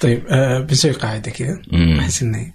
[0.00, 1.62] طيب آه بنسوي قاعدة كذا.
[2.00, 2.52] احس إني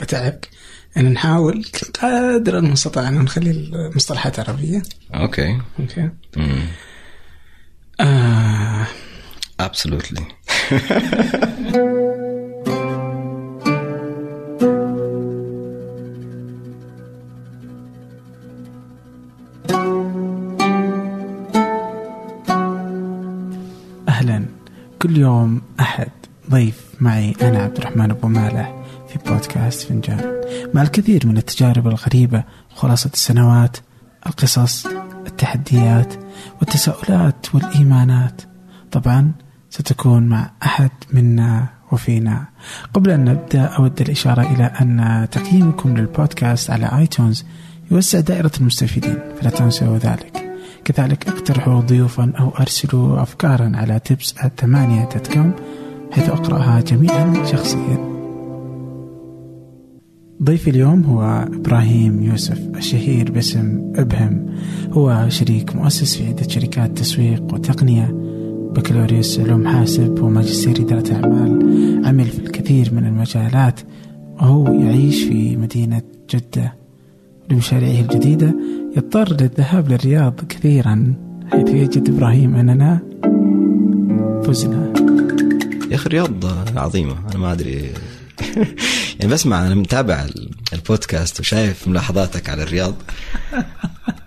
[0.00, 0.48] بتعبك
[0.96, 1.64] إن نحاول
[2.02, 4.82] قدر المستطاع إن نخلي المصطلحات عربية.
[5.14, 5.58] okay.
[5.80, 6.10] okay.
[6.36, 6.66] امم
[27.42, 28.74] أنا عبد الرحمن أبو مالح
[29.08, 30.40] في بودكاست فنجان.
[30.74, 33.76] مع الكثير من التجارب الغريبة وخلاصه السنوات
[34.26, 34.86] القصص
[35.26, 36.14] التحديات
[36.60, 38.42] والتساؤلات والإيمانات
[38.92, 39.32] طبعا
[39.70, 42.46] ستكون مع أحد منا وفينا.
[42.94, 47.44] قبل أن نبدأ أود الإشارة إلى أن تقييمكم للبودكاست على آيتونز
[47.90, 50.42] يوسع دائرة المستفيدين فلا تنسوا ذلك.
[50.84, 55.54] كذلك اقترحوا ضيوفا أو أرسلوا أفكارا على تبس ثمانية كوم
[56.12, 58.12] حيث أقرأها جميعا شخصيا.
[60.42, 64.46] ضيفي اليوم هو إبراهيم يوسف الشهير باسم إبهم.
[64.90, 68.14] هو شريك مؤسس في عدة شركات تسويق وتقنية
[68.74, 71.52] بكالوريوس علوم حاسب وماجستير إدارة أعمال.
[72.06, 73.80] عمل في الكثير من المجالات.
[74.36, 76.02] وهو يعيش في مدينة
[76.34, 76.74] جدة.
[77.50, 78.54] لمشاريعه الجديدة
[78.96, 81.14] يضطر للذهاب للرياض كثيرا
[81.52, 82.98] حيث يجد إبراهيم أننا
[84.44, 85.01] فزنا.
[85.92, 86.44] يا أخي الرياض
[86.78, 87.92] عظيمة أنا ما أدري.
[89.20, 92.94] يعني بسمع أنا متابع ال- البودكاست وشايف ملاحظاتك على الرياض.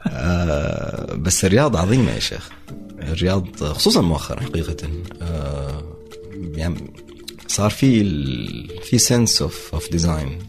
[0.07, 2.49] آه بس الرياض عظيمة يا شيخ.
[3.02, 4.75] الرياض خصوصا مؤخرا حقيقه
[5.22, 5.83] آه
[6.55, 6.94] يعني
[7.47, 8.03] صار في
[8.83, 10.39] في sense of of design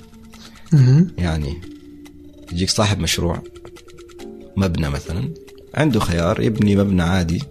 [1.19, 1.61] يعني
[2.53, 3.42] يجيك صاحب مشروع
[4.56, 5.34] مبنى مثلا
[5.75, 7.42] عنده خيار يبني مبنى عادي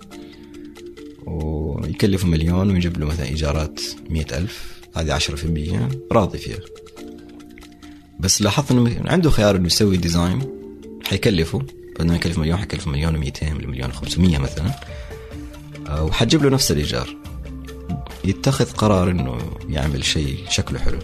[1.25, 6.59] ويكلفه مليون ويجيب له مثلا إيجارات مئة ألف هذه عشرة في المية راضي فيها.
[8.19, 10.41] بس لاحظت إنه عنده خيار إنه يسوي ديزاين
[11.05, 11.61] حيكلفه.
[11.99, 14.71] بدل ما يكلف مليون حيكلف مليون و200 ولا مليون و500 مثلا.
[15.87, 17.15] آه، وحتجيب له نفس الإيجار.
[18.25, 19.37] يتخذ قرار إنه
[19.69, 20.99] يعمل شيء شكله حلو.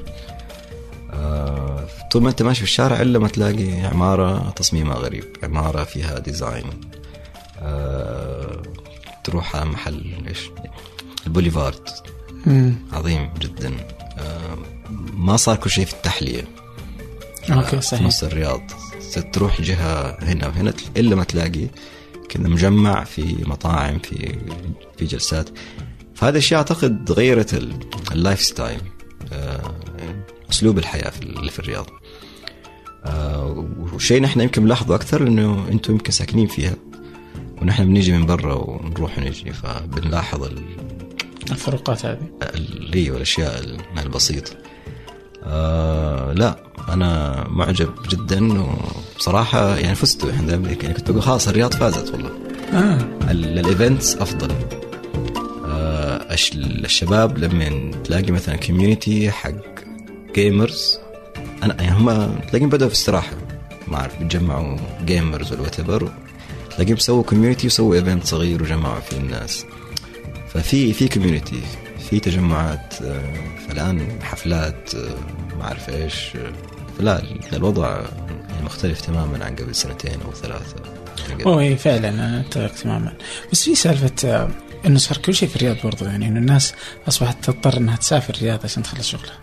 [1.12, 6.20] آه، طول ما أنت ماشي في الشارع إلا ما تلاقي عمارة تصميمها غريب عمارة فيها
[6.20, 6.64] design
[9.24, 10.40] تروح على محل إيش؟
[11.28, 11.90] البوليفارد.
[12.94, 13.74] عظيم جدا.
[14.18, 14.58] آه،
[15.14, 16.48] ما صار كل شيء في التحلية.
[17.52, 18.02] okay في صحيح.
[18.02, 18.62] نص الرياض.
[19.34, 21.68] تروح جهة هنا وهنا إلا ما تلاقي
[22.30, 24.40] كذا مجمع في مطاعم في
[24.98, 25.50] في جلسات.
[26.16, 27.80] فهذا الشيء أعتقد غيرت ال-
[28.12, 28.82] ال lifestyle
[29.34, 29.76] آه،
[30.52, 31.86] أسلوب الحياة في ال- في الرياض.
[33.06, 36.76] آه، وشيء نحن يمكن نلاحظه أكثر إنه أنتم يمكن ساكنين فيها.
[37.62, 40.64] ونحن بنيجي من برا ونروح ونجي فبنلاحظ ال-
[41.52, 42.20] الفروقات هذه.
[42.56, 43.62] اللي والأشياء
[43.98, 44.52] البسيطة.
[45.44, 46.56] آه لا
[46.90, 52.30] أنا معجب جدا وبصراحة يعني فزت الحمد لله يعني كنت بقول خلاص الرياض فازت والله.
[52.74, 52.98] آه.
[53.32, 54.52] ال- ال events أفضل.
[55.66, 59.52] آه الش- الشباب لما تلاقي مثلا community حق
[60.36, 60.98] gamers
[61.64, 63.32] أنا يعني هم تلاقيهم بدأوا في استراحة.
[63.88, 65.80] ما أعرف بيتجمعوا gamers ولا وات
[66.82, 69.66] ايفر تلاقيهم سووا community وسووا event صغير وجمعوا فيه الناس.
[70.54, 71.62] ففي في community
[72.10, 73.34] في تجمعات آه،
[73.68, 76.52] فالآن حفلات آه، ما أعرف إيش آه،
[76.98, 78.02] فلا الوضع
[78.50, 80.76] يعني مختلف تماما عن قبل سنتين أو ثلاثة.
[81.48, 83.14] هو إيه فعلا أتفق تماما.
[83.52, 84.50] بس في سالفة آه،
[84.86, 86.74] إنه صار كل شيء في الرياض برضو يعني إنه الناس
[87.08, 89.40] أصبحت تضطر إنها تسافر الرياض عشان تخلص شغلها.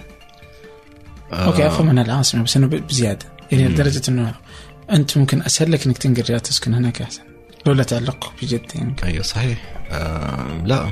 [1.33, 3.27] أوكي افهم انها العاصمة بس إنه بزيادة.
[3.53, 4.35] يعني لدرجة إنه
[4.91, 7.28] أنت ممكن أسهل لك إنك تنقل الرياض تسكن هناك أحسن.
[7.69, 9.59] لولا تعلقك بجده يمكن أيوه صحيح.
[9.91, 10.91] آه لا.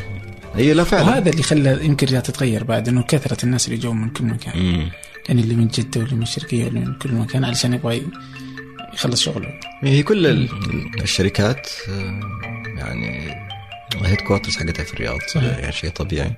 [0.55, 1.03] هي لا فعلا.
[1.05, 4.59] وهذا اللي خلى يمكن الرياض تتغير بعد إنه كثرة الناس اللي جو من كل مكان.
[4.63, 4.91] مم.
[5.29, 8.03] يعني اللي من جدة واللي من الشرقية واللي من كل مكان علشان يبغى
[8.95, 9.49] يخلص شغله.
[9.83, 10.49] هي كل ال-
[11.03, 11.69] الشركات
[12.79, 13.35] يعني
[13.95, 15.59] ال headquarters حقتها في الرياض صحيح.
[15.59, 16.33] يعني شيء طبيعي.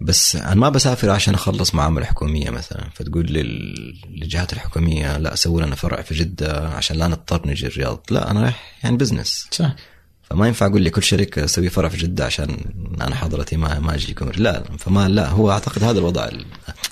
[0.00, 2.84] بس أنا ما بسافر عشان أخلص معامله حكومية مثلا.
[2.94, 8.00] فتقول لل- للجهات الحكومية لا سووا لنا فرع في جدة عشان لا نضطر نجي الرياض.
[8.10, 9.74] لا أنا رايح يعني business صح.
[10.22, 12.56] فما ينفع أقول لي كل شركه سوي فرع في جدة عشان
[13.00, 16.28] أنا حضرتي ما ما اجيكم لا فما لا هو أعتقد هذا الوضع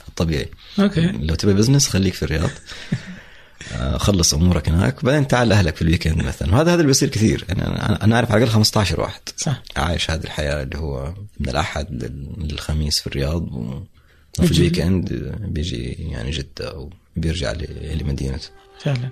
[0.09, 0.49] الطبيعي.
[0.79, 1.07] Okay.
[1.07, 2.51] لو تبي business خليك في الرياض.
[3.97, 6.53] خلص أمورك هناك بعدين تعال لأهلك في ال weekend مثلا.
[6.53, 7.45] وهذا هذا اللي بيصير كثير.
[7.49, 9.63] يعني أنا أنا أعرف على الأقل 15 واحد صح.
[9.77, 13.43] عايش هذه الحياة اللي هو من الأحد لل- للخميس في الرياض.
[14.39, 14.53] وفي.
[14.55, 18.49] ال weekend بيجي يعني جدة أو بيرجع ل- لمدينته.
[18.81, 19.09] فعلا.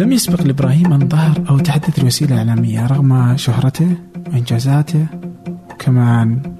[0.00, 3.96] لم يسبق لإبراهيم أن ظهر أو تحدث الوسيلة الإعلامية رغم شهرته
[4.26, 5.06] وإنجازاته
[5.78, 6.56] كمان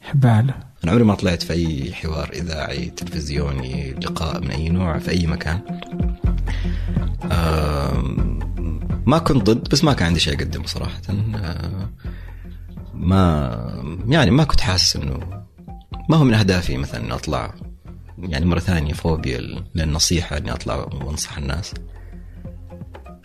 [0.00, 0.54] حباله
[0.86, 5.26] أنا عمري ما طلعت في أي حوار إذاعي تلفزيوني لقاء من أي نوع في أي
[5.26, 5.60] مكان.
[9.06, 11.00] ما كنت ضد بس ما كان عندي شيء أقدمه صراحة.
[11.34, 11.90] آه،
[12.94, 15.20] ما يعني ما كنت حاسس إنه
[16.08, 17.54] ما هو من أهدافي مثلا أطلع
[18.18, 21.74] يعني مرة ثانية فوبيا للنصيحة إني أطلع وأنصح الناس.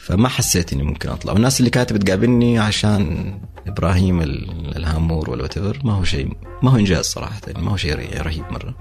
[0.05, 1.33] فما حسيت إني ممكن أطلع.
[1.33, 3.33] والناس اللي كانت بتقابلني عشان
[3.67, 6.29] إبراهيم ال- الهامور ولا whatever ما هو شيء
[6.63, 8.75] ما هو إنجاز صراحة يعني ما هو شيء رهيب مرة.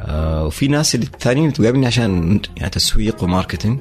[0.00, 3.80] آه وفي ناس اللي الثانيين بتقابلني عشان يعني تسويق و marketing.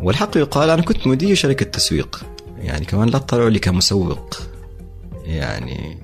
[0.00, 2.24] والحق يقال أنا كنت مدير شركة تسويق.
[2.58, 4.36] يعني كمان لا تطلعوا لي كمسوق.
[5.24, 5.98] يعني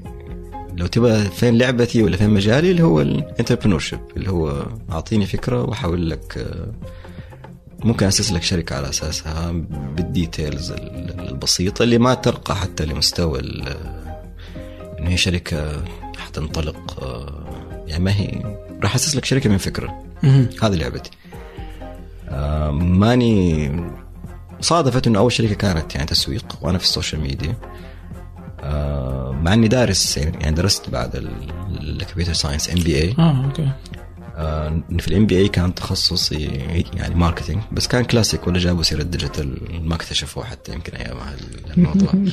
[0.76, 3.84] لو تبغى فين لعبتي ولا فين مجالي اللي هو ال entrepreneur
[4.16, 6.72] اللي هو أعطيني فكرة واحاول لك آه،
[7.84, 9.50] ممكن أسس لك شركة على أساسها
[9.96, 13.76] بال details ال- البسيطة اللي ما ترقى حتى لمستوى ال-
[14.98, 15.82] إنه هي شركة
[16.18, 17.44] حتنطلق آه،
[17.86, 20.02] يعني ما هي راح أسس لك شركة من فكرة.
[20.62, 21.10] هذه لعبتي.
[22.28, 23.72] آه، ماني
[24.60, 27.54] صادفت إنه أول شركة كانت يعني تسويق وأنا في ال social media.
[28.62, 31.16] آه، مع إني دارس يعني درست بعد
[31.80, 33.70] ال computer science MBA آه okay.
[34.98, 36.44] في ال MBA كان تخصصي
[36.94, 41.36] يعني marketing بس كان كلاسيك ولا جابوا سيرة digital ما اكتشفوه حتى يمكن ايامها
[41.76, 42.14] الموضوع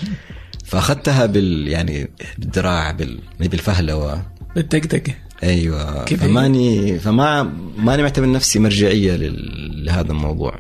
[0.66, 4.26] فأخذتها بال يعني بالدراع بال بالفهلوة.
[4.56, 5.14] بالدقدقة.
[5.44, 6.04] أيوه.
[6.04, 7.44] كيف فماني فما
[7.78, 10.60] ماني معتبر نفسي مرجعية لهذا الموضوع.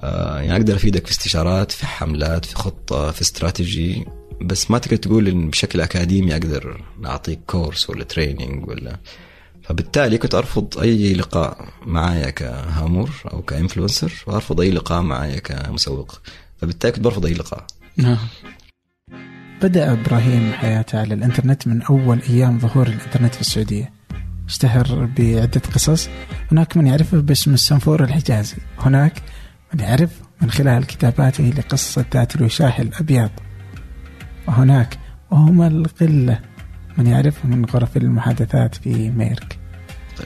[0.00, 4.04] آه يعني أقدر أفيدك في استشارات في حملات في خطة في استراتيجي
[4.42, 8.96] بس ما تقدر تقول إن بشكل أكاديمي أقدر أعطيك course ولا training ولا
[9.68, 16.20] فبالتالي كنت أرفض أي لقاء معايا كهامور أو ك influencer وأرفض أي لقاء معايا كمسوق.
[16.56, 17.66] فبالتالي كنت برفض أي لقاء.
[17.96, 18.18] نعم.
[19.62, 23.92] بدأ إبراهيم حياته على الإنترنت من أول أيام ظهور الإنترنت في السعودية.
[24.48, 26.08] اشتهر بعدة قصص.
[26.52, 28.56] هناك من يعرفه باسم السنفور الحجازي.
[28.78, 29.22] هناك
[29.74, 30.10] من يعرف
[30.42, 33.30] من خلال كتاباته لقصة ذات الوشاح الأبيض.
[34.48, 34.98] وهناك
[35.30, 36.40] وهم القلة
[36.98, 39.58] من يعرفه من غرف المحادثات في ميرك.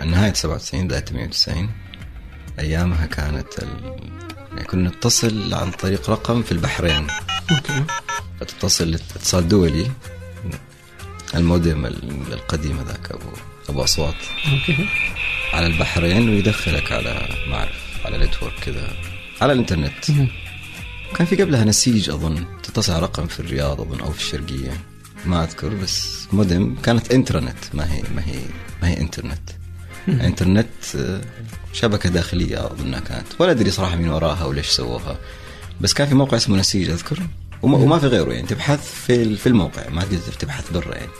[0.05, 1.69] نهاية 97 بداية 98
[2.58, 3.96] أيامها كانت ال...
[4.52, 7.06] يعني كنا نتصل عن طريق رقم في البحرين.
[7.50, 7.84] أوكي.
[8.40, 9.90] فتتصل اتصال دولي.
[11.34, 13.28] المودم ال- القديم هذاك أبو
[13.69, 14.14] أبو أصوات.
[14.53, 14.87] Okay.
[15.52, 18.93] على البحرين ويدخلك على ما أعرف على network كذا
[19.40, 20.05] على الإنترنت.
[21.17, 24.72] كان في قبلها نسيج أظن تتصل على رقم في الرياض أظن أو في الشرقية.
[25.26, 28.38] ما أذكر بس مودم كانت إنترنت ما هي ما هي
[28.82, 29.50] ما هي إنترنت.
[30.08, 31.20] إنترنت آه،
[31.72, 33.26] شبكة داخلية أظنها كانت.
[33.38, 35.19] ولا أدري صراحة مين وراها وليش سووها.
[35.81, 37.19] بس كان في موقع اسمه نسيج أذكر.
[37.62, 39.88] وما, وما في غيره يعني تبحث في في الموقع.
[39.88, 41.11] ما تقدر تبحث برا يعني.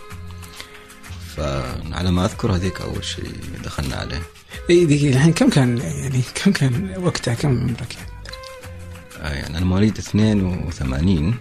[1.37, 3.33] فعلى ما أذكر هذيك أول شيء
[3.65, 4.23] دخلنا عليه.
[4.71, 8.11] إيه دقيقة الحين كم كان يعني كم كان وقتها؟ كم عمرك؟ يعني؟
[9.23, 11.35] آه، يعني أنا مواليد 82 آه سو-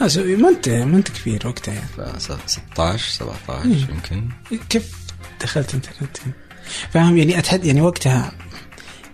[0.00, 1.88] ما أنت ما أنت كبير وقتها يعني.
[2.18, 4.28] ف 16 17 يمكن.
[4.68, 4.92] كيف
[5.40, 6.16] دخلت انترنت؟
[6.90, 8.32] فاهم يعني اتحد يعني وقتها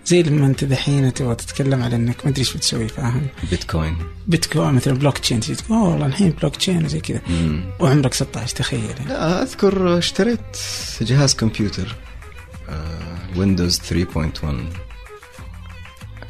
[0.05, 3.97] زي لما انت دحين تبغى تتكلم على إنك ما أدري إيش بتسوي فاهم؟ بيتكوين.
[4.27, 7.21] بيتكوين مثلا بلوك تشين تجي تقول "أوه والله الحين بلوك تشين وزي كذا.
[7.79, 8.85] وعمرك 16 تخيل.
[8.85, 9.05] يعني.
[9.09, 10.57] لا أذكر اشتريت
[11.01, 11.95] جهاز كمبيوتر
[13.35, 14.55] ويندوز 3.1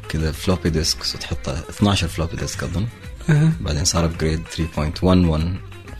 [0.08, 2.86] كذا floppy disk وتحط 12 floppy disk أظن.
[3.60, 4.60] بعدين صار upgrade 3.11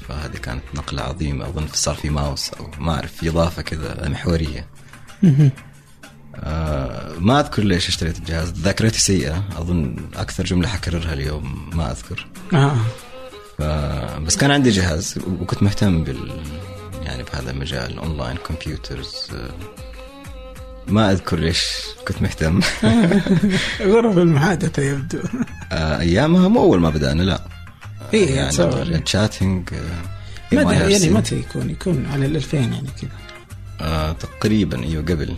[0.08, 1.48] فهذه كانت نقلة عظيمة.
[1.48, 4.66] أظن صار في ماوس أو ما أعرف في إضافة كذا محورية.
[5.22, 5.50] مهم.
[6.36, 8.52] آه ما أذكر ليش اشتريت الجهاز.
[8.52, 9.44] ذاكرتي سيئة.
[9.56, 12.26] أظن أكثر جملة حكررها اليوم ما أذكر.
[12.54, 12.76] آه.
[13.58, 13.62] ف...
[14.26, 16.42] بس كان عندي جهاز وكنت مهتم بال
[17.02, 19.30] يعني بهذا المجال ال online computers
[20.88, 21.64] ما أذكر ليش
[22.08, 22.60] كنت مهتم.
[23.92, 25.18] غرف المحادثه يبدو.
[25.72, 27.44] آه، أيامها مو أول ما بدأنا لا.
[28.14, 28.82] إيه، يعني أتصور.
[28.82, 29.68] ال chatting
[30.52, 33.10] متى يعني متى يكون يكون على ال 2000 يعني كذا.
[33.80, 35.36] آه تقريبا إيوه قبل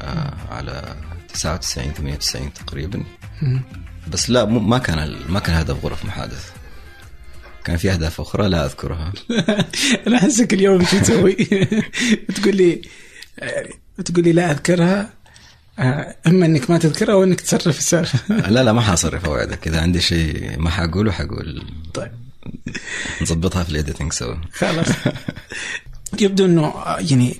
[0.00, 0.94] آه على
[1.34, 3.04] 99 98 تقريبا.
[4.12, 6.44] بس لا ما كان ال- ما كان هدف غرف محادث
[7.64, 9.12] كان في أهداف أخرى لا أذكرها.
[10.06, 11.36] أنا أحسك اليوم شو تسوي؟
[12.28, 12.82] بتقول لي
[14.00, 15.10] بتقول لي لا أذكرها
[15.78, 19.80] آه، إما إنك ما تذكرها أو إنك تصرف السالفه لا لا ما حاصرف اوعدك إذا
[19.80, 21.62] عندي شيء ما حقوله حقول
[21.94, 22.12] طيب.
[23.22, 24.86] نظبطها في الايديتنج سوا خلاص.
[26.20, 27.36] يبدو إنه آه، يعني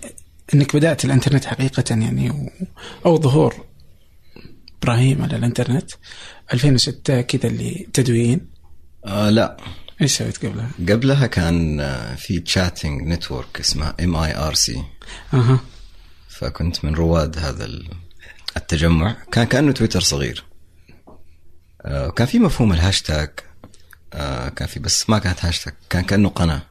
[0.55, 2.51] إنك بدأت الإنترنت حقيقة يعني و...
[3.07, 3.55] أو ظهور
[4.83, 5.91] إبراهيم على الإنترنت.
[6.53, 8.47] 2006 كذا اللي تدوين.
[9.07, 9.57] آه لا.
[10.01, 14.83] إيش سويت قبلها؟ قبلها كان آه، في chatting network اسمها mIRC
[15.35, 15.61] أها.
[16.41, 17.89] فكنت من رواد هذا ال-
[18.57, 19.17] التجمع.
[19.33, 20.45] كان كأنه تويتر صغير.
[21.83, 23.31] آه، وكان في مفهوم الهاشتاج.
[24.13, 25.75] آه، كان في بس ما كانت هاشتاج.
[25.91, 26.63] كان كأنه قناة.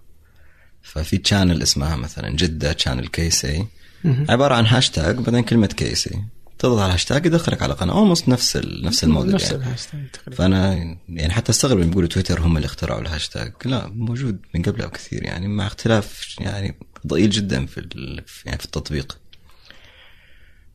[0.81, 3.65] ففي channel اسمها مثلا جدة channel كيسي
[4.05, 6.23] عبارة عن هاشتاج بعدين كلمة كيسي
[6.59, 7.93] تضغط على الهاشتاج يدخلك على قناة.
[7.93, 9.63] almost نفس ال- نفس الموديل نفس يعني.
[9.63, 10.73] الهاشتاج فأنا
[11.09, 13.53] يعني حتى استغرب لما يقولوا تويتر هم اللي اخترعوا الهاشتاج.
[13.65, 16.75] لا موجود من قبلها بكثير يعني مع اختلاف يعني
[17.07, 19.17] ضئيل جدا في ال- في- يعني في التطبيق.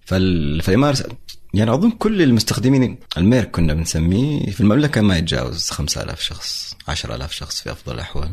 [0.04, 1.02] فال فال mIRC
[1.54, 7.61] يعني أظن كل المستخدمين الميرك كنا بنسميه في المملكة ما يتجاوز 5000 شخص 10000 شخص
[7.61, 8.30] في أفضل الأحوال.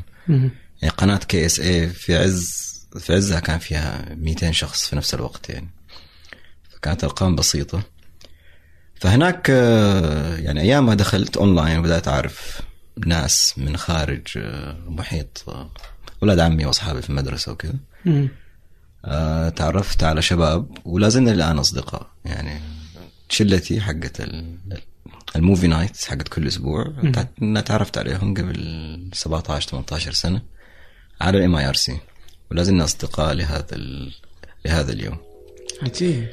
[0.82, 5.70] يعني قناة KSA في عز في عزها كان فيها 200 شخص في نفس الوقت يعني
[6.70, 7.84] فكانت أرقام بسيطة
[8.96, 12.62] فهناك آه، يعني أيام ما دخلت أونلاين وبدأت أعرف
[13.06, 15.72] ناس من خارج آه، محيط آه،
[16.24, 17.74] أولاد عمي وأصحابي في المدرسة وكذا.
[19.06, 22.08] آه، تعرفت على شباب ولا زلنا الآن أصدقاء.
[22.26, 22.60] يعني
[23.30, 24.58] شلتي حقت ال-
[25.36, 26.86] الموفي نايت حقت كل أسبوع.
[27.66, 30.42] تعرفت عليهم قبل 17 18 سنة
[31.22, 31.98] على ال mIRC
[32.52, 33.66] ولا زلنا أصدقاء لهذا.
[34.66, 35.18] لهذا اليوم.
[35.82, 36.28] عجيب.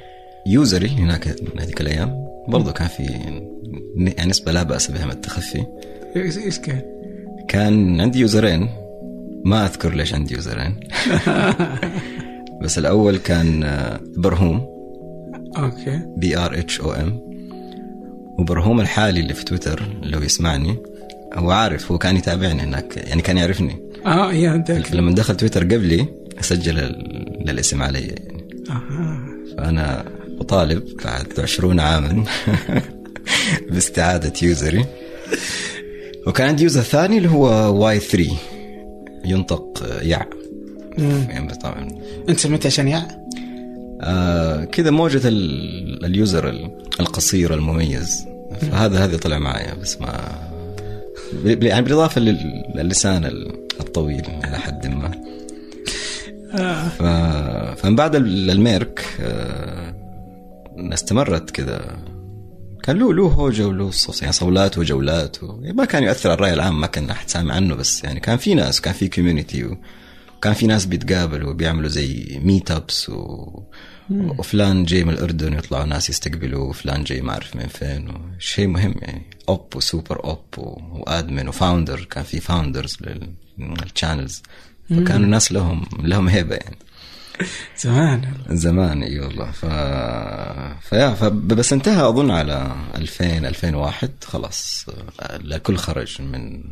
[0.47, 1.29] user ي هناك
[1.61, 2.29] هذيك الأيام.
[2.49, 5.67] برضو كان في يعني نسبة لا بأس بها من التخفي.
[6.17, 6.83] إيش كان؟
[7.49, 8.71] كان عندي user ين.
[9.45, 10.81] ما أذكر ليش عندي user ين.
[12.63, 14.67] بس الأول كان آه، برهوم.
[15.59, 16.01] أوكي.
[16.17, 17.21] B R H O M
[18.39, 20.77] وبرهوم الحالي اللي في تويتر لو يسمعني
[21.35, 23.77] هو عارف هو كان يتابعني هناك يعني كان يعرفني.
[24.07, 26.07] آه يا انت لما دخل تويتر قبلي
[26.41, 28.45] سجل ال- الاسم علي يعني.
[28.71, 29.21] أها.
[29.57, 30.05] فأنا
[30.41, 32.25] أطالب بعد عشرون عاما
[33.71, 34.85] باستعادة user ي.
[36.27, 38.31] وكان عندي user ثاني اللي هو Y 3
[39.25, 40.19] ينطق يع.
[40.23, 40.38] مم.
[40.99, 41.89] يعني طبعا.
[42.29, 43.03] انت سميته عشان؟
[44.01, 48.27] آه كذا موجة ال- ال user ال- القصير المميز.
[48.61, 50.39] فهذا هذا طلع معايا بس ما
[51.45, 55.11] يعني بالإضافة لل- للسان ال- الطويل إلى حد ما.
[56.55, 56.89] آه.
[56.89, 57.03] ف...
[57.81, 59.95] فمن بعد ال- الميرك آه،
[60.79, 61.81] استمرت كذا.
[62.83, 65.61] كان له له هوجة وله صوص يعني صولات وجولات و...
[65.75, 68.55] ما كان يؤثر على الرأي العام ما كان احد سامع عنه بس يعني كان في
[68.55, 69.77] ناس كان في community
[70.39, 73.63] وكان في ناس بيتقابلوا وبيعملوا زي meet ups و...
[74.11, 78.95] وفلان جاي من الأردن ويطلعوا ناس يستقبلوا وفلان جاي ما أعرف من فين شيء مهم
[79.03, 79.23] يعني.
[79.49, 80.81] op و super op و...
[80.93, 82.97] و admin و founder كان في founders
[83.59, 84.43] لل channels
[84.91, 86.79] فكانوا الناس لهم لهم هيبة يعني.
[87.85, 88.35] زمان.
[88.51, 89.51] زمان إي والله.
[89.51, 89.65] ف...
[90.89, 91.25] فيا ف...
[91.25, 94.87] بس انتهى أظن على 2000 2001 خلاص
[95.31, 96.63] الكل خرج من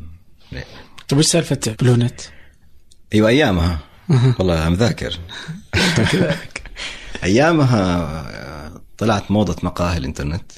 [1.08, 2.20] طيب إيش سالفة بلو نت؟
[3.14, 3.78] أيوه أيامها.
[4.38, 5.18] والله أنا مذاكر.
[7.25, 8.32] أيامها
[8.98, 10.52] طلعت موضة مقاهي الإنترنت.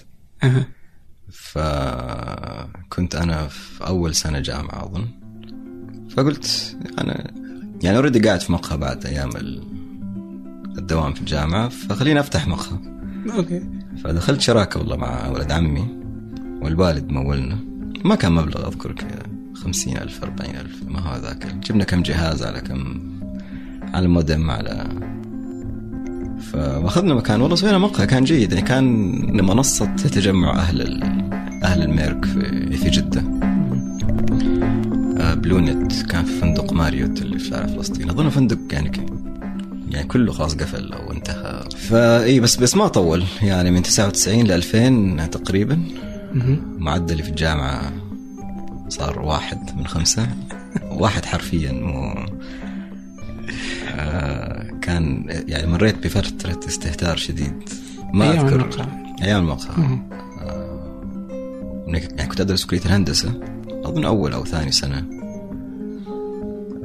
[1.33, 5.07] فكنت أنا في أول سنة جامعة أظن.
[6.17, 7.31] فقلت أنا
[7.83, 9.62] يعني already قاعد في مقهى بعد أيام ال-
[10.78, 12.78] الدوام في الجامعة فخليني أفتح مقهى.
[13.37, 13.62] okay.
[14.05, 15.88] فدخلت شراكة والله مع ولد عمي
[16.62, 17.59] والوالد مولنا.
[18.05, 19.23] ما كان مبلغ اذكر كذا
[19.65, 23.00] خمسين ألف أربعين ألف ما هو ذاك جبنا كم جهاز على كم
[23.95, 24.88] على مودم على
[26.53, 28.87] فاخذنا مكان والله سوينا مقهى كان جيد يعني كان
[29.47, 31.03] منصة تجمع أهل ال...
[31.65, 33.21] أهل الميرك في, في جدة.
[35.21, 38.11] آه، بلونت كان في فندق ماريوت اللي في شارع فلسطين.
[38.11, 39.07] أظن فندق يعني
[39.91, 41.65] يعني كله خلاص قفل أو انتهى.
[41.76, 45.83] ف اي بس بس ما طول يعني من 99 ل 2000 تقريبا.
[46.79, 47.93] معدلي في الجامعة
[48.88, 50.28] صار واحد من خمسة.
[50.90, 52.14] واحد حرفيا مو
[53.95, 57.68] آه كان يعني مريت بفترة استهتار شديد.
[58.14, 58.61] ما أيام أذكر.
[58.61, 58.87] المقهى.
[59.23, 59.76] أيام المقهى.
[59.83, 60.09] مهم.
[61.88, 63.40] يعني كنت أدرس كلية الهندسة
[63.85, 65.04] أظن أول أو ثاني سنة.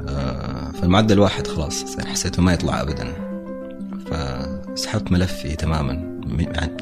[0.08, 3.12] آه فالمعدل واحد خلاص يعني حسيته ما يطلع أبدا.
[4.06, 5.92] فسحبت ملفي تماما.
[6.26, 6.40] من-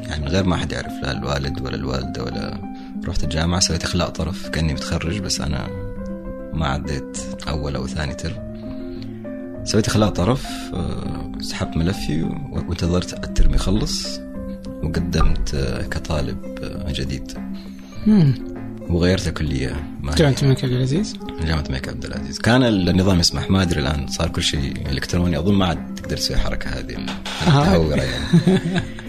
[0.09, 2.59] يعني من غير ما أحد يعرف لا الوالد ولا الوالدة ولا
[3.09, 5.69] رحت الجامعة سويت إخلاء طرف كأني متخرج بس أنا
[6.53, 7.19] ما عديت
[7.49, 8.53] أول أو ثاني ترم.
[9.65, 12.23] سويت إخلاء طرف آه، سحبت ملفي
[12.53, 14.21] وانتظرت الترم يخلص
[14.83, 17.33] وقدمت آه، كطالب آه، جديد.
[18.07, 18.35] مم.
[18.91, 19.87] وغيرت الكلية.
[20.01, 22.39] ما جامعة الملك عبد العزيز؟ جامعة الملك عبد العزيز.
[22.39, 26.37] كان النظام يسمح ما أدري الآن صار كل شيء إلكتروني أظن ما عاد تقدر تسوي
[26.37, 26.97] الحركه هذه
[27.47, 28.25] المتهوره يعني.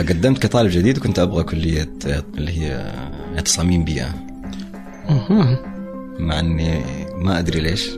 [0.00, 1.92] فقدمت كطالب جديد وكنت أبغى كلية
[2.38, 2.92] اللي هي
[3.44, 4.14] تصاميم بيئة.
[5.08, 5.62] أها
[6.18, 7.90] مع إني ما أدري ليش.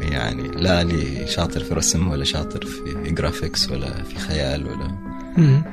[0.00, 4.88] يعني لا لي شاطر في رسم ولا شاطر في graphics ولا في خيال ولا.
[5.36, 5.64] مم.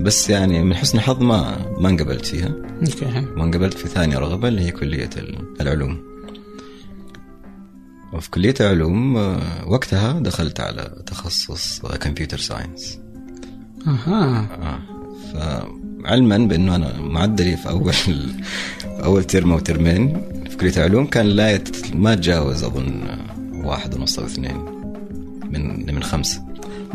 [0.00, 2.48] بس يعني من حسن الحظ ما ما انقبلت فيها.
[2.82, 3.26] okay.
[3.36, 6.00] وانقبلت في ثاني رغبة اللي هي كلية ال- العلوم.
[8.12, 12.98] وفي كلية العلوم آه، وقتها دخلت على تخصص كمبيوتر ساينس
[13.86, 14.48] أها.
[14.62, 14.78] آه.
[15.34, 17.94] فعلما بأنه أنا معدلي في أول
[19.04, 21.94] أول ترم أو ترمين في كلية العلوم كان لا يت...
[21.94, 23.02] ما تجاوز أظن
[23.52, 24.56] واحد ونص أو اثنين
[25.50, 26.42] من من خمسة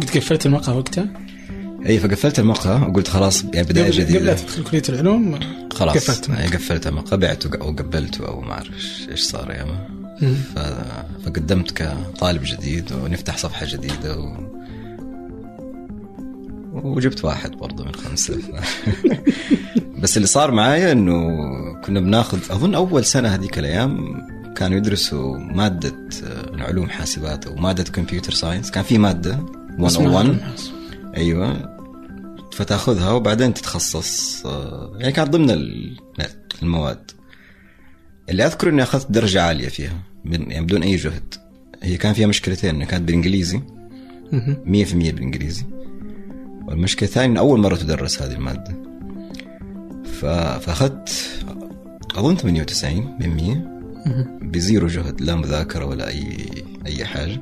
[0.02, 1.08] قد قفلت المقهى وقتها؟
[1.86, 5.40] أي فقفلت المقهى وقلت خلاص يعني بداية قبل قبل لا جديده تدخل كلية العلوم
[5.74, 9.88] خلاص قفلت قفلت المقهى بعته أو قبلته أو ما أعرف إيش صار ياما.
[11.26, 14.55] فقدمت كطالب جديد ونفتح صفحة جديدة و...
[16.84, 18.38] وجبت واحد برضه من خمسة.
[18.38, 18.50] ف...
[20.02, 21.28] بس اللي صار معايا إنه
[21.82, 24.22] كنا بناخذ أظن أول سنة هذيك الأيام
[24.56, 28.72] كانوا يدرسوا مادة آه، علوم حاسبات أو مادة كمبيوتر ساينس.
[28.72, 29.34] كان في مادة
[29.80, 30.72] اسمها 101 علوم حاسب.
[31.18, 31.76] أيوه.
[32.54, 35.98] فتأخذها وبعدين تتخصص آه، يعني كانت ضمن ال-
[36.64, 37.12] المواد.
[38.30, 41.34] اللي أذكر إني أخذت درجة عالية فيها من يعني بدون أي جهد.
[41.84, 43.58] هي كان فيها مشكلتين إنها كانت بالإنجليزي.
[43.58, 43.62] 100%
[44.34, 44.66] مهم.
[45.12, 45.64] بالإنجليزي.
[46.68, 48.76] والمشكلة الثانية إن أول مرة تدرس هذه المادة.
[50.60, 51.10] فأخذت
[52.16, 53.56] أظن 98 من 100
[54.06, 54.40] مهم.
[54.42, 56.38] بزيرو جهد لا مذاكرة ولا اي
[56.86, 57.42] أي حاجة.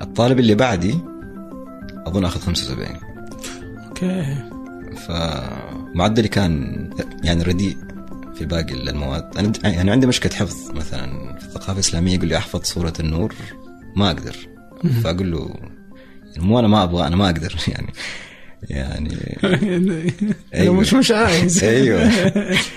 [0.00, 0.98] الطالب اللي بعدي
[2.06, 2.96] أظن أخذ 75
[3.88, 4.36] أوكي.
[5.06, 6.90] فمعدلي كان
[7.24, 7.76] يعني رديء
[8.34, 9.36] في باقي المواد.
[9.38, 11.36] أنا يعني عندي مشكلة حفظ مثلا.
[11.38, 13.34] في الثقافة الإسلامية يقول لي أحفظ سورة النور
[13.96, 14.36] ما أقدر.
[15.02, 15.54] فأقول له
[16.38, 17.92] مو أنا ما أبغى أنا ما أقدر يعني
[18.70, 19.16] يعني.
[20.54, 20.74] أيوة.
[20.74, 21.64] مش مش عايز.
[21.64, 22.10] أيوة.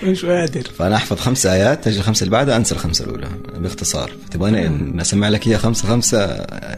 [0.03, 0.61] مش قادر.
[0.61, 4.11] فأنا أحفظ خمس آيات تجي الخمسه اللي بعدها أنسى الخمسة الأولى باختصار.
[4.31, 6.25] تبغاني إن أسمع لك إياها خمسة خمسة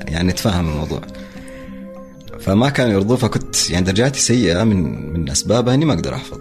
[0.07, 1.01] يعني تفهم الموضوع.
[2.39, 6.39] فما كان يرضوا فكنت يعني درجاتي سيئة من من اسبابها أني ما أقدر أحفظ.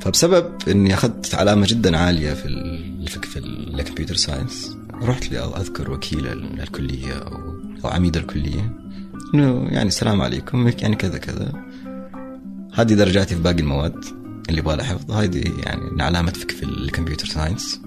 [0.00, 6.26] فبسبب إني أخذت علامة جدا عالية في ال في, الكمبيوتر ساينس رحت لي أذكر وكيل
[6.26, 8.76] ال- الكلية أو أو عميد الكلية.
[9.34, 11.52] إنه يعني السلام عليكم يعني كذا كذا.
[12.74, 14.04] هذه درجاتي في باقي المواد
[14.48, 17.80] اللي يبغى لها حفظ هذه يعني من علامة فيك في الكمبيوتر ساينس.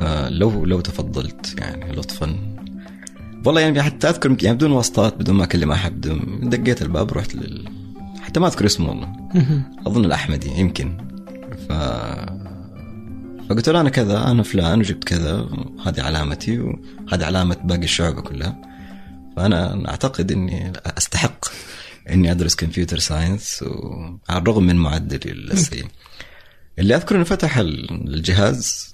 [0.00, 2.36] فلو لو تفضلت يعني لطفا.
[3.46, 7.34] والله يعني حتى أذكر يعني بدون واسطات بدون ما أكلم أحد بدون دقيت الباب رحت
[7.34, 7.68] لل
[8.20, 9.12] حتى ما أذكر اسمه والله.
[9.86, 10.98] أظن الأحمدي يمكن.
[11.68, 11.72] ف
[13.50, 15.48] فقلت له أنا كذا أنا فلان وجبت كذا
[15.86, 18.56] هذه علامتي وهذه علامة باقي الشعبه كلها.
[19.36, 21.44] فأنا أعتقد إني أستحق
[22.10, 25.86] إني أدرس computer science وعلى الرغم من معدلي السيء.
[26.78, 28.92] اللي أذكر إنه فتح الجهاز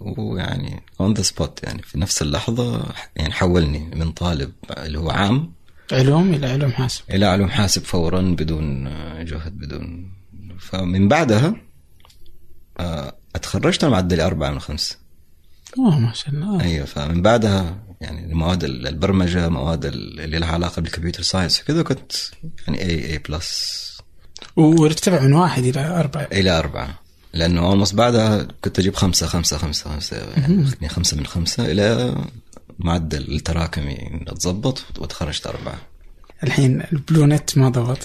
[0.00, 2.86] ويعني on the spot يعني في نفس اللحظة
[3.16, 5.52] يعني حولني من طالب اللي هو عام.
[5.92, 7.02] علوم إلى علوم حاسب.
[7.10, 8.84] إلى علوم حاسب فورا بدون
[9.24, 10.12] جهد بدون.
[10.58, 11.56] فمن بعدها
[12.80, 14.96] آه، أتخرجت أنا معدلي أربعة من خمسة.
[15.78, 16.60] أوه ما شاء الله.
[16.60, 22.12] أيوه فمن بعدها يعني مواد البرمجة مواد اللي لها علاقة بال computer science وكذا كنت
[22.66, 23.82] يعني A A plus
[24.56, 26.28] وارتفع من واحد إلى أربعة.
[26.32, 26.98] إلى أربعة.
[27.34, 30.16] لأنه almost بعدها كنت أجيب خمسة خمسة خمسة خمسة.
[30.36, 32.16] يعني خمسة من خمسة إلى
[32.78, 35.78] معدل التراكمي أتظبط وتخرجت أربعة.
[36.42, 37.98] الحين البلو نت ما ضبط.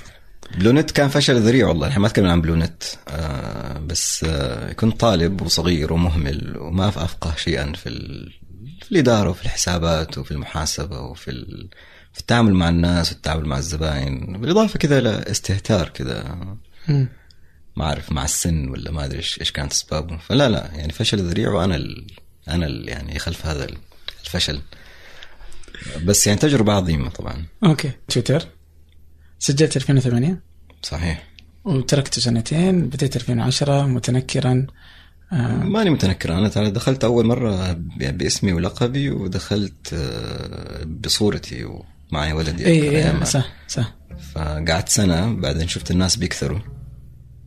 [0.57, 2.83] بلونت كان فشل ذريع والله الحين ما اتكلم عن بلونت.
[3.07, 8.33] آه بس آه كنت طالب وصغير ومهمل وما أفقه شيئا في, ال...
[8.81, 11.69] في الإدارة وفي الحسابات وفي المحاسبة وفي ال...
[12.13, 14.41] في التعامل مع الناس والتعامل مع الزباين.
[14.41, 16.38] بالإضافة كذا إلى استهتار كذا.
[17.75, 20.17] ما أعرف مع السن ولا ما أدري إيش إيش كانت أسبابه.
[20.17, 22.07] فلا لا يعني فشل ذريع وأنا ال...
[22.47, 22.89] أنا ال...
[22.89, 23.67] يعني خلف هذا
[24.25, 24.62] الفشل.
[26.03, 27.45] بس يعني تجربة عظيمة طبعا.
[27.63, 27.91] أوكي.
[28.07, 28.57] تويتر؟
[29.39, 30.39] سجلت 2008
[30.84, 31.23] صحيح.
[31.65, 34.67] وتركته سنتين بديت 2010 متنكرا.
[35.34, 36.38] آه ماني متنكر.
[36.38, 41.65] أنا ترى دخلت أول مرة باسمي ولقبي ودخلت آه، بصورتي
[42.12, 42.65] ومعي ولدي.
[42.65, 43.08] اي.
[43.08, 43.95] اي صح صح.
[44.34, 46.60] فقعدت سنة بعدين شفت الناس بيكثروا.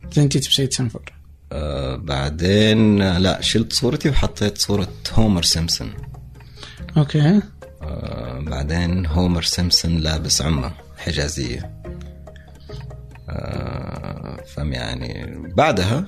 [0.03, 1.11] بعدين جيت بسيد سنفور
[1.51, 5.93] آه، بعدين لا شلت صورتي وحطيت صورة هومر سيمسون
[6.97, 7.41] okay.
[7.81, 11.80] آه، بعدين هومر سيمسون لابس عمه حجازية.
[14.55, 15.27] فم يعني.
[15.55, 16.05] بعدها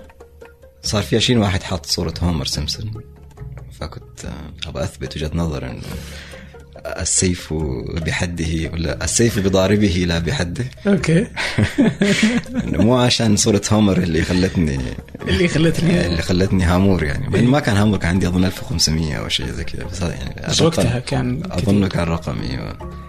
[0.82, 2.92] صار في 20 واحد حاط صورة هومر سيمسون
[3.72, 5.82] فكنت آه، أبغى أثبت وجهة نظر إنه
[6.86, 7.54] السيف
[8.06, 10.66] بحده ولا السيف بضاربه لا بحده.
[10.88, 11.28] okay.
[12.84, 14.80] مو عشان صورة هومر اللي خلتني
[15.28, 16.06] اللي خلتني.
[16.06, 17.28] اللي خلتني هامور يعني.
[17.30, 20.62] بل ما كان هامور كان عندي أظن 1500 أو شيء زي كذا بس يعني بس
[20.62, 23.03] وقتها كان أظن كان رقم أيوه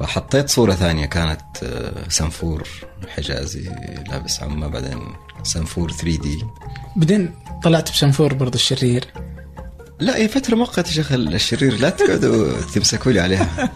[0.00, 2.68] فحطيت صورة ثانية كانت آه، سنفور
[3.16, 3.70] حجازي
[4.10, 4.98] لابس عمة بعدين
[5.42, 6.42] سنفور 3D.
[6.96, 9.04] بعدين طلعت بسنفور برضو الشرير.
[10.00, 13.70] لا هي فترة مؤقتة يا شيخ الشرير لا تقعدوا تمسكوا لي عليها.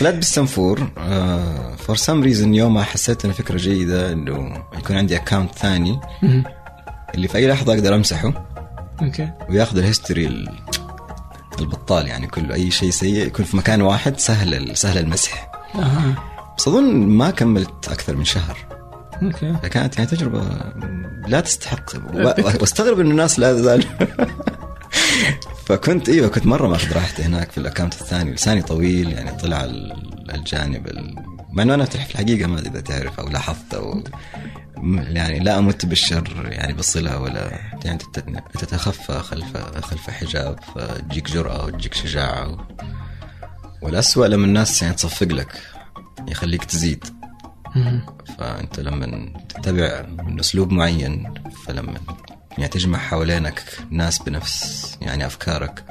[0.00, 0.88] طلعت بالسنفور
[1.78, 6.00] for some reason يوم حسيت إنه فكرة جيدة إنه يكون عندي account ثاني.
[7.14, 8.46] اللي في أي لحظة أقدر أمسحه
[9.02, 9.30] okay.
[9.48, 10.48] وياخذ ال history ال-
[11.60, 15.50] البطال يعني كله أي شيء سيء يكون في مكان واحد سهل سهل المسح.
[15.74, 16.14] أها.
[16.58, 18.58] بس أظن ما كملت أكثر من شهر.
[19.22, 19.54] okay.
[19.62, 20.48] فكانت يعني تجربة
[21.26, 21.90] لا تستحق.
[22.60, 23.84] واستغرب انه الناس لا زالوا
[25.66, 28.32] فكنت أيوه كنت مرة ماخذ راحتي هناك في ال account الثاني.
[28.32, 29.92] لساني طويل يعني طلع ال-
[30.34, 31.14] الجانب ال...
[31.56, 34.02] مع إنه أنا في الحقيقة ما أدري إذا تعرف أو لاحظت أو
[34.96, 41.64] يعني لا أمت بالشر يعني بالصله ولا يعني تت- تتخفى خلف خلف حجاب فتجيك جرأة
[41.66, 42.66] وتجيك شجاعة
[43.82, 45.62] والأسوأ لما الناس يعني تصفق لك
[46.28, 47.04] يخليك تزيد.
[48.38, 51.34] فأنت لما تتبع من أسلوب معين
[51.66, 51.94] فلما
[52.58, 55.84] يعني تجمع حوالينك ناس بنفس يعني أفكارك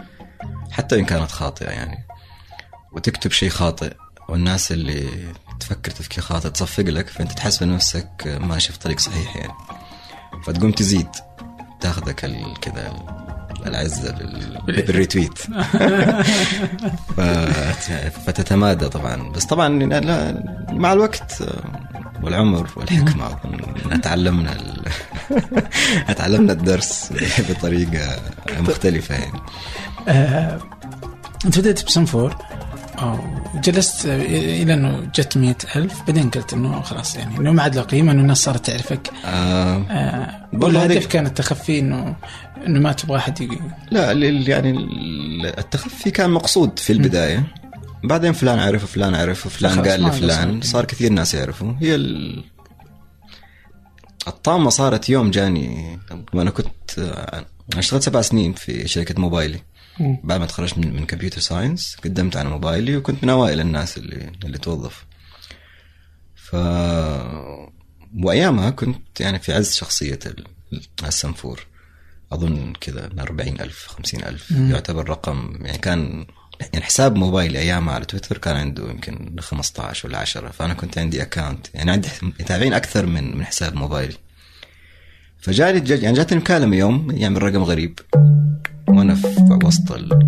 [0.71, 2.06] حتى إن كانت خاطئة يعني
[2.91, 3.93] وتكتب شيء خاطئ
[4.30, 5.10] والناس اللي
[5.60, 9.54] تفكر تفكير خاطئ تصفق لك فأنت تحس بنفسك ماشي في طريق صحيح يعني.
[10.48, 11.08] فتقوم تزيد
[11.82, 12.15] تاخذك
[12.62, 15.38] كذا ال- العزه بال- بالريتويت
[18.26, 19.30] فتتمادى طبعا.
[19.30, 21.44] بس طبعا لا مع الوقت
[22.24, 24.84] والعمر والحكمة أظن تعلمنا ال...
[26.18, 27.10] تعلمنا الدرس
[27.50, 28.20] بطريقة
[28.60, 29.39] مختلفة يعني.
[30.08, 30.60] آه،
[31.46, 32.36] انت بدأت بسنفور.
[33.64, 37.82] جلست إلى أنه جت مئة ألف بعدين قلت إنه خلاص يعني إنه ما عاد له
[37.82, 39.12] قيمة إنه الناس صارت تعرفك.
[39.26, 39.76] آه.
[39.90, 42.16] آه والهدف كان التخفي انه
[42.68, 43.58] إنه ما تبغى أحد
[43.92, 47.44] لا يعني ال- التخفي كان مقصود في البداية.
[48.04, 50.62] بعدين فلان عرف وفلان عرف وفلان خلاص قال لفلان.
[50.62, 52.44] صار كثير ناس يعرفوا هي ال...
[54.28, 56.00] الطامة صارت يوم جاني
[56.34, 59.60] وأنا كنت آه، أنا اشتغلت سبع سنين في شركة موبايلي.
[60.00, 64.32] بعد ما تخرجت من, من كمبيوتر ساينس قدمت على موبايلي وكنت من أوائل الناس اللي
[64.46, 65.06] اللي توظف.
[66.36, 66.56] ف
[68.24, 70.46] وأيامها كنت يعني في عز شخصية ال-
[71.04, 71.66] السنفور.
[72.32, 74.52] أظن كذا من 40 ألف 50 ألف.
[74.52, 74.72] مم.
[74.72, 76.26] يعتبر رقم يعني كان
[76.74, 81.22] يعني حساب موبايلي أيامها على تويتر كان عنده يمكن 15 ولا 10 فأنا كنت عندي
[81.22, 84.16] اكونت يعني عندي متابعين أكثر من من حساب موبايلي.
[85.46, 88.00] فجاني جا- يعني جاتني مكالمة يوم يعني من رقم غريب.
[88.88, 90.20] وأنا في وسط ال-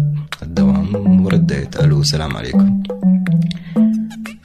[0.43, 2.83] الدوام ورديت ألو السلام عليكم.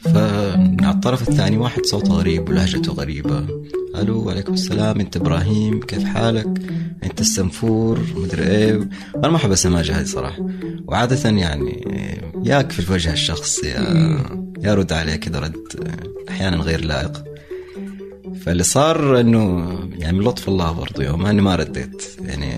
[0.01, 3.47] فعلى الطرف الثاني واحد صوته غريب ولهجته غريبة.
[3.97, 5.01] ألو وعليكم السلام.
[5.01, 6.49] أنت إبراهيم كيف حالك؟
[7.05, 8.89] أنت السنفور مدري إيه.
[9.17, 10.47] أنا ما أحب السماجة هذه صراحة.
[10.87, 11.87] وعادة يعني
[12.45, 14.21] ياك في وجه الشخص يا
[14.63, 15.57] يا عليه كذا رد
[16.29, 17.32] أحيانا غير لائق.
[18.40, 19.68] فاللي صار إنه
[19.99, 22.03] يعني من لطف الله برضو يوم اني ما رديت.
[22.21, 22.53] يعني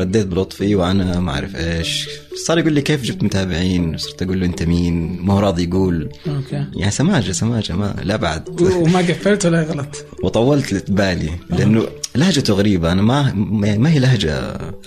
[0.00, 2.08] رديت بلطفي وأنا ما أعرف إيش.
[2.46, 6.08] صار يقول لي كيف جبت متابعين؟ صرت أقول له أنت مين؟ ما هو راضي يقول.
[6.28, 6.66] أوكي.
[6.76, 8.60] يعني سماجة سماجة ما لا بعد.
[8.60, 11.30] وما قفلت ولا غلط وطولت بالي.
[11.50, 12.92] لأنه لهجته غريبة.
[12.92, 13.32] أنا ما
[13.78, 14.32] ما هي لهجة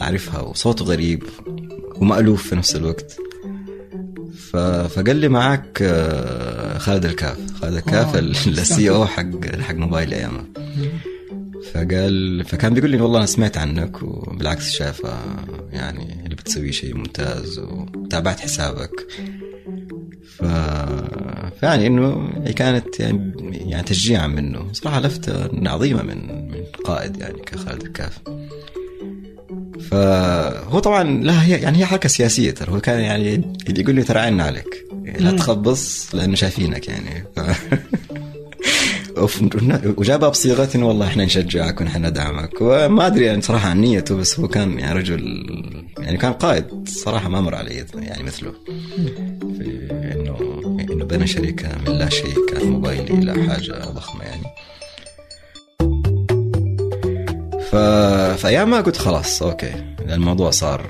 [0.02, 1.24] أعرفها وصوته غريب
[1.96, 3.18] ومألوف في نفس الوقت.
[4.90, 7.38] فقال لي معك آه، خالد الكاف.
[7.62, 8.16] خالد الكاف.
[8.16, 10.46] السي أو حق حق موبايل ايامها
[11.74, 16.96] فقال فكان بيقول لي والله أنا سمعت عنك وبالعكس شايف آه، يعني اللي بتسويه شيء
[16.96, 19.08] ممتاز وتابعت حسابك.
[20.38, 20.44] ف...
[21.60, 24.74] فيعني إنه هي كانت يعني, يعني تشجيعا منه.
[24.74, 28.20] صراحة لفته عظيمة من من قائد يعني كخالد الكاف.
[29.90, 32.72] فهو طبعا لا هي يعني هي حركة سياسية ترى.
[32.72, 33.36] هو كان يعني
[33.70, 34.89] اللي يقول لي ترى عنا عليك.
[35.20, 35.32] لا.
[35.32, 37.24] تخبص لأنه شايفينك يعني.
[39.98, 42.50] وجابها بصيغة إنه والله إحنا نشجعك ونحن ندعمك.
[42.62, 45.46] وما أدري يعني صراحة عن نيته بس هو كان يعني رجل
[46.00, 46.66] يعني كان قائد.
[46.88, 48.54] صراحة ما مر علي يعني مثله.
[49.58, 54.44] في إنه إنه بنى شركة من لا شيء كان موبايلي إلى حاجة ضخمة يعني.
[57.72, 57.76] ف...
[58.42, 59.74] فايامها قلت خلاص أوكي.
[60.10, 60.86] الموضوع صار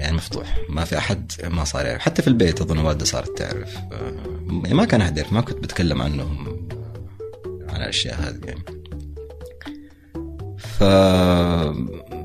[0.00, 0.58] يعني مفتوح.
[0.68, 2.00] ما في أحد ما صار يعرف.
[2.00, 3.74] حتى في البيت أظن والدة صارت تعرف.
[4.64, 6.66] يعني ما كان احد يعرف ما كنت بتكلم عنهم
[7.68, 8.64] عن الأشياء هذه يعني.
[10.58, 10.84] ف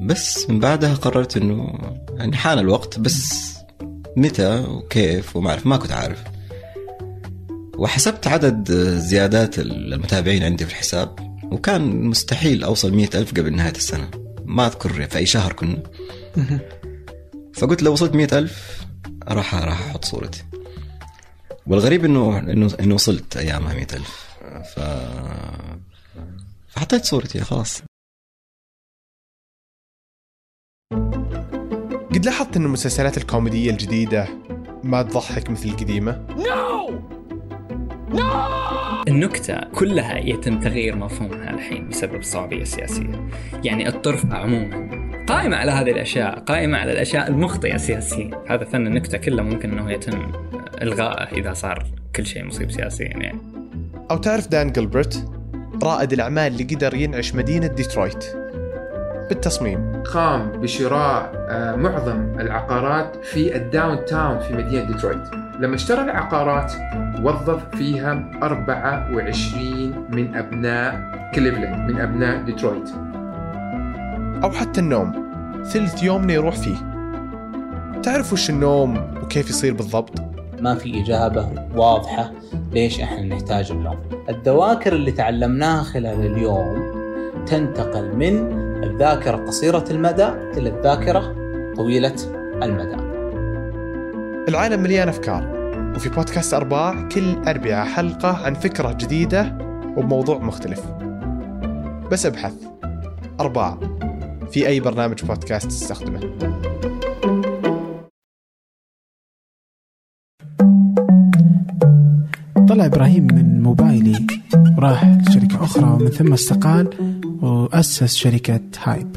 [0.02, 3.54] بس من بعدها قررت إنه يعني حان الوقت بس
[4.18, 6.24] متى وكيف وما أعرف ما كنت عارف.
[7.78, 14.10] وحسبت عدد زيادات المتابعين عندي في الحساب وكان مستحيل أوصل مئة ألف قبل نهاية السنة.
[14.46, 15.84] ما أذكر في أي شهر كنا.
[17.56, 18.86] فقلت لو وصلت مئة ألف
[19.28, 20.44] راح راح أحط صورتي.
[21.68, 24.38] والغريب انه انه إنه وصلت أيامها مئة ألف.
[24.76, 24.80] ف
[26.68, 27.82] فحطيت صورتي خلاص.
[32.14, 34.28] قد لاحظت أن المسلسلات الكوميدية الجديدة
[34.84, 36.26] ما تضحك مثل القديمة؟
[39.08, 43.30] النكتة كلها يتم تغيير مفهومها الحين بسبب الصعوبية السياسية
[43.64, 48.32] يعني الطرف عموما قائمة على هذه الأشياء قائمة على الأشياء المخطئة سياسيا.
[48.48, 50.32] هذا فن النكتة كله ممكن أنه يتم
[50.82, 51.86] إلغائه إذا صار
[52.16, 53.40] كل شيء مصيب سياسيا يعني.
[54.12, 55.28] أو تعرف دان جلبرت
[55.84, 58.26] رائد الأعمال اللي قدر ينعش مدينة ديترويت.
[59.30, 60.04] بالتصميم.
[60.04, 65.24] قام بشراء آه، معظم العقارات في ال downtown في مدينة ديترويت.
[65.60, 66.74] لما اشترى العقارات
[67.24, 72.90] وظف فيها 24 من أبناء كليفلاند من أبناء ديترويت.
[74.46, 75.12] أو حتى النوم.
[75.64, 76.76] ثلث يومنا يروح فيه.
[78.04, 80.20] تعرف وش النوم وكيف يصير بالضبط؟
[80.60, 82.32] ما في إجابة واضحة
[82.72, 83.98] ليش إحنا نحتاج النوم.
[84.30, 86.92] الذواكر اللي تعلمناها خلال اليوم
[87.46, 88.34] تنتقل من
[88.84, 91.36] الذاكرة قصيرة المدى إلى الذاكرة
[91.76, 92.16] طويلة
[92.64, 92.98] المدى.
[94.50, 95.56] العالم مليان أفكار
[95.96, 99.58] وفي بودكاست أرباع كل أربعة حلقة عن فكرة جديدة
[99.98, 100.82] وبموضوع مختلف.
[102.12, 102.54] بس أبحث.
[103.40, 103.78] أرباع.
[104.56, 106.20] في أي برنامج بودكاست تستخدمه.
[112.70, 114.28] طلع إبراهيم من موبايلي
[114.78, 116.90] وراح لشركة أخرى ومن ثم استقال
[117.42, 119.16] وأسس شركة هايب.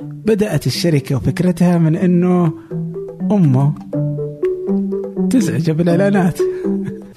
[0.00, 2.52] بدأت الشركة وفكرتها من إنه
[3.32, 3.74] أمه
[5.30, 6.38] تزعجه بالإعلانات.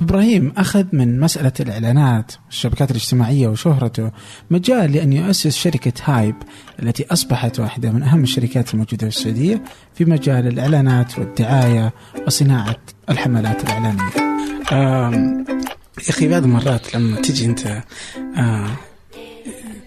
[0.09, 4.11] إبراهيم أخذ من مسألة الإعلانات والشبكات الاجتماعية وشهرته
[4.49, 6.35] مجال لأن يؤسس شركة هايب
[6.83, 9.63] التي أصبحت واحدة من أهم الشركات الموجودة في السعودية
[9.95, 11.93] في مجال الإعلانات والدعاية
[12.27, 12.77] وصناعة
[13.09, 14.09] الحملات الإعلانية.
[14.71, 15.45] يا
[16.09, 17.83] أخي بعض المرات لما تجي أنت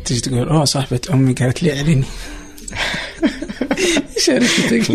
[0.04, 2.04] تجي تقول أوه صاحبة أمي قالت لي اعلني.
[4.26, 4.90] شركتك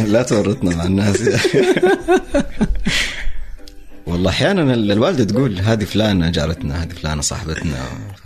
[0.12, 1.22] لا تورطنا مع الناس.
[4.06, 7.74] والله أحيانا الوالدة تقول هذه فلانة جارتنا هذه فلانة صاحبتنا.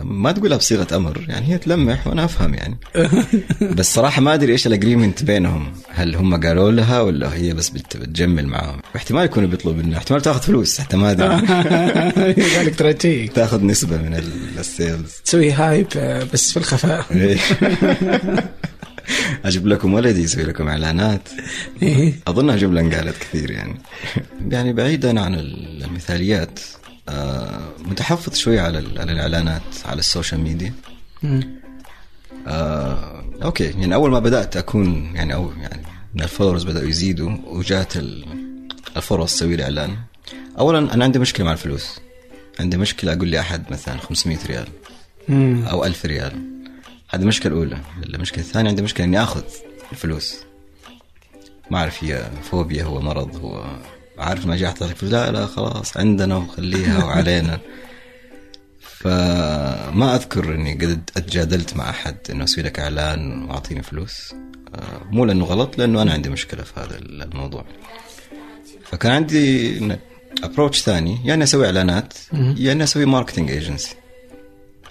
[0.01, 2.77] ما تقولها بصيغة أمر يعني هي تلمح وأنا أفهم يعني.
[3.77, 5.73] بس صراحة ما أدري إيش ال agreement بينهم.
[5.89, 9.97] هل هم قالوا لها ولا هي بس بت- بتجمل معاهم؟ احتمال يكونوا بيطلبوا منها.
[9.97, 10.81] احتمال تاخذ فلوس.
[10.81, 11.27] حتى ما أدري.
[12.57, 12.75] قالك
[13.35, 17.05] تاخذ نسبة من ال- ال sales تسوي hype آه، بس في الخفاء.
[17.11, 17.37] إيه.
[19.45, 21.29] أجيب لكم ولدي يسوي لكم إعلانات.
[21.81, 22.13] إيه.
[22.27, 23.75] اظنها جمله انقالت كثير يعني.
[24.49, 26.59] يعني بعيدا عن المثاليات
[27.09, 30.73] آه، متحفظ شوي على على الإعلانات على ال social media.
[32.47, 33.63] آه، okay.
[33.63, 35.81] يعني أول ما بدأت أكون يعني أو يعني
[36.15, 38.25] من ال followers بدأوا يزيدوا وجات ال-
[38.97, 39.97] الفرص تسوي لي إعلان.
[40.59, 41.99] اولا أنا عندي مشكلة مع الفلوس.
[42.59, 44.67] عندي مشكلة أقول لي احد مثلا 500 ريال.
[45.69, 46.41] أو ألف ريال.
[47.09, 49.43] هذه المشكلة الاولى المشكلة الثانية عندي مشكلة إني آخذ
[49.91, 50.37] الفلوس.
[51.71, 53.65] ما أعرف هي فوبيا هو مرض هو
[54.17, 57.59] عارف ما جاء اعطيك فلوس لا لا خلاص عندنا وخليها وعلينا.
[58.81, 64.33] فما أذكر إني قد أتجادلت مع أحد إنه أسوي لك إعلان وأعطيني فلوس.
[64.75, 67.65] آه، مو لأنه غلط لأنه أنا عندي مشكلة في هذا الموضوع.
[68.83, 69.97] فكان عندي
[70.43, 73.95] approach ثاني يا اني أسوي إعلانات يا اني أسوي marketing agency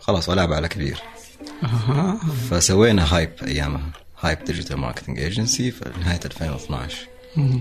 [0.01, 1.03] خلاص وألعب على كبير.
[1.63, 2.19] أها.
[2.51, 6.97] فسوينا Hype ايامها Hype digital marketing agency في نهايه 2012
[7.37, 7.59] مم.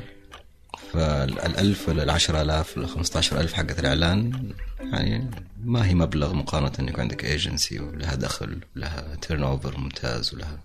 [0.93, 5.30] فالألف ولا العشرة آلاف ولا خمسة عشر ألف حقت الإعلان يعني
[5.65, 10.60] ما هي مبلغ مقارنة إنك عندك ايجنسي ولها دخل ولها turnover ممتاز ولها.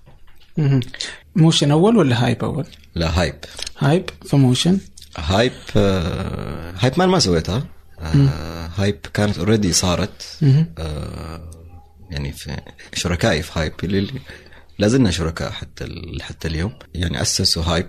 [1.36, 3.34] Motion أول ولا Hype أول؟ لا Hype
[3.78, 4.78] Hype ف Motion
[5.16, 7.64] Hype آه Hype مان ما سويتها
[8.02, 10.38] آه Hype كانت already صارت
[12.10, 12.56] يعني في
[12.94, 14.20] شركائي في Hype اللي
[14.78, 15.88] لا زلنا شركاء حتى
[16.20, 16.78] حتى اليوم.
[16.94, 17.88] يعني أسسوا Hype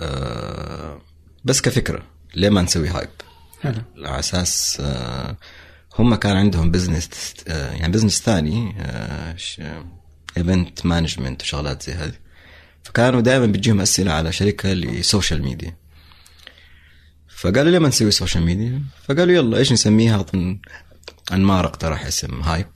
[0.00, 1.00] آه
[1.44, 2.02] بس كفكرة
[2.34, 3.10] ليه ما نسوي Hype؟
[3.62, 3.82] حلو.
[3.96, 5.36] على أساس آه
[5.98, 8.74] هم كان عندهم business آه يعني business ثاني
[10.36, 12.14] event management وشغلات زي هذه.
[12.82, 15.76] فكانوا دائما بتجيهم أسئلة على شركة ل social media.
[17.36, 20.60] فقالوا ليه ما نسوي social media فقالوا يلا إيش نسميها؟ أظن
[21.32, 22.66] انمار اقترح اسم Hype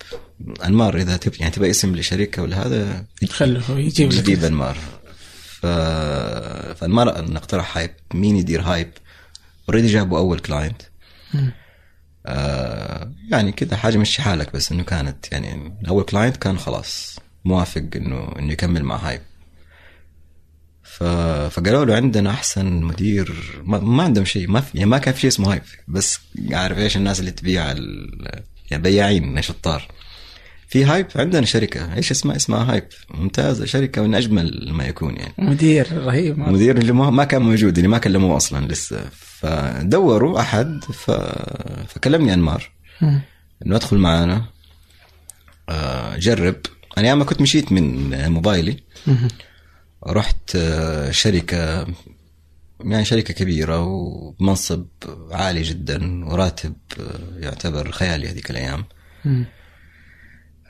[0.64, 4.18] أنمار إذا تب يعني تبغى اسم لشركة ولا هذا خله يجيب لك.
[4.18, 4.77] جديد أنمار.
[5.61, 5.66] ف...
[6.77, 8.90] فأنمار اقترح Hype مين يدير Hype
[9.68, 10.83] already جابوا أول client
[12.27, 17.85] آه يعني كذا حاجة مشي حالك بس إنه كانت يعني أول client كان خلاص موافق
[17.96, 19.21] انه إنه يكمل مع Hype
[20.83, 21.05] ف...
[21.51, 25.20] فقالوا له عندنا أحسن مدير ما, ما عندهم شيء ما في يعني ما كان في
[25.20, 26.18] شيء اسمه هايب بس
[26.53, 28.42] عارف إيش الناس اللي تبيع ال...
[28.70, 29.88] يعني بياعين شطار.
[30.68, 31.94] في هايب؟ عندنا شركة.
[31.94, 32.85] إيش اسمها؟ اسمها هايب.
[33.11, 35.35] ممتازة شركة من أجمل ما يكون يعني.
[35.38, 36.38] مدير رهيب.
[36.38, 39.04] مدير اللي ما كان موجود اللي ما كلموه أصلا لسه.
[39.12, 41.11] فدوروا أحد ف...
[41.88, 42.70] فكلمني أنمار.
[43.66, 44.44] إنه ادخل معانا.
[45.68, 46.57] آه، جرب.
[46.98, 48.76] أنا أيام ما كنت مشيت من موبايلي.
[50.07, 51.87] رحت آه، شركة
[52.81, 54.87] يعني شركة كبيرة ومنصب
[55.31, 58.85] عالي جدا وراتب آه، يعتبر خيالي هذيك الأيام.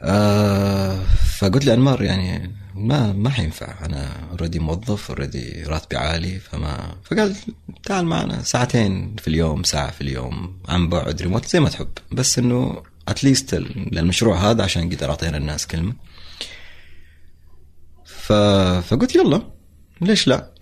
[0.02, 1.00] آه
[1.38, 3.86] فقلت لأنمار يعني ما ما حينفع.
[3.86, 7.36] أنا already موظف already راتبي عالي فما فقال
[7.84, 11.88] تعال معنا ساعتين في اليوم ساعة في اليوم عن بعد ريموت زي ما تحب.
[12.12, 13.54] بس إنه at least
[13.92, 15.94] للمشروع هذا عشان قدر أعطينا الناس كلمة.
[18.04, 18.32] ف...
[18.88, 19.42] فقلت يلا
[20.00, 20.52] ليش لا؟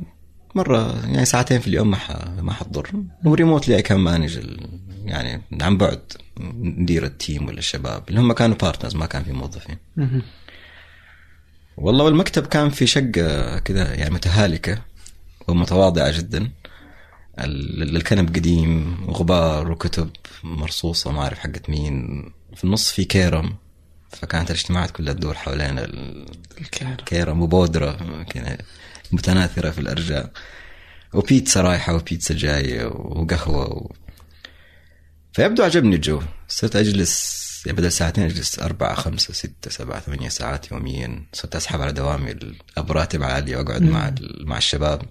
[0.57, 1.99] مرة يعني ساعتين في اليوم ما.
[2.41, 2.91] ما حتضر
[3.25, 4.39] و remotely I can manage.
[5.05, 6.01] يعني عن بعد
[6.61, 9.77] ندير ال team ولا الشباب اللي هم كانوا partners ما كان في موظفين.
[11.77, 14.79] والله والمكتب كان في شقة كذا يعني متهالكة
[15.49, 16.51] ومتواضعة جدا
[17.39, 20.11] ال- الكنب قديم وغبار وكتب
[20.45, 22.23] مرصوصة ما أعرف حقت مين
[22.57, 23.55] في النص في كيرم
[24.11, 26.27] فكانت الاجتماعات كلها تدور حوالين ال-
[26.61, 28.59] الكهرباء كيرم وبودرة كذا
[29.15, 30.31] متناثرة في الأرجاء.
[31.13, 33.93] وبيتزا رايحة وبيتزا جاية وقهوة و...
[35.33, 36.23] فيبدو عجبني الجو.
[36.49, 41.27] صرت أجلس يعني بدل ساعتين أجلس أربعة خمسة ستة سبعة ثمانية ساعات يوميا.
[41.33, 42.35] صرت أسحب على دوامي
[42.79, 45.03] أبو راتب عالي وأقعد مع مع الشباب.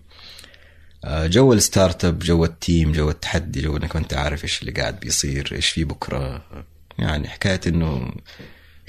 [1.05, 4.61] آه، جو ال startup جو ال team جو التحدي جو إنك ما أنت عارف إيش
[4.61, 6.45] اللي قاعد بيصير إيش في بكرة.
[6.99, 8.11] يعني حكاية إنه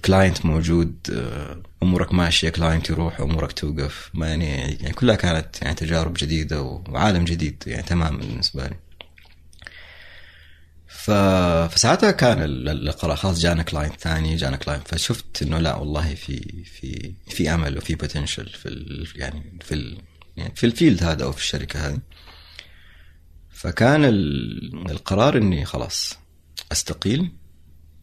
[0.05, 4.11] client موجود آه، أمورك ماشية client يروح أمورك توقف.
[4.15, 8.77] ما يعني يعني كلها كانت يعني تجارب جديدة وعالم جديد يعني تماما بالنسبة لي.
[10.89, 11.11] ف...
[11.75, 16.15] فساعتها كان ال- ال- القرار خلاص جانا client ثاني جانا client فشفت إنه لا والله
[16.15, 19.09] في في في أمل وفي potential في ال...
[19.17, 19.99] يعني في ال...
[20.37, 21.99] يعني في ال field هذا أو في الشركة هذه.
[23.51, 24.91] فكان ال...
[24.91, 26.19] القرار إني خلاص
[26.73, 27.31] أستقيل.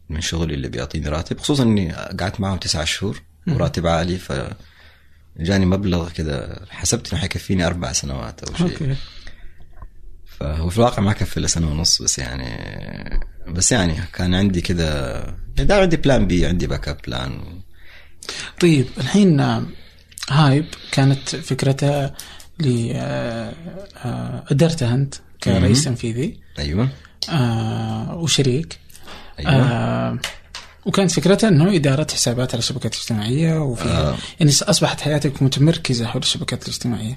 [0.08, 4.32] من شغلي اللي بيعطيني راتب خصوصا إني قعدت معهم تسعة شهور وراتب عالي ف
[5.36, 8.66] جاني مبلغ كذا حسبت إنه حيكفيني أربع سنوات أو شيء.
[8.66, 8.96] أوكي.
[10.26, 12.48] فهو في الواقع ما كفي إلا سنة ونص بس يعني
[13.48, 15.20] بس يعني كان عندي كذا
[15.56, 17.40] يعني دائما عندي plan B عندي backup plan
[18.60, 19.40] طيب الحين
[20.30, 22.14] هايب كانت فكرتها
[22.58, 23.54] ل آه،
[23.96, 25.14] آه، أدرتها أنت
[25.44, 25.84] كرئيس.
[25.84, 26.40] تنفيذي.
[26.58, 26.88] أيوه.
[27.28, 28.78] آه، وشريك.
[29.38, 30.18] أيوه آه
[30.86, 34.16] وكانت فكرتها إنه إدارة حسابات على الشبكات الاجتماعية وفيها آه.
[34.40, 37.16] يعني أصبحت حياتك متمركزة حول الشبكات الاجتماعية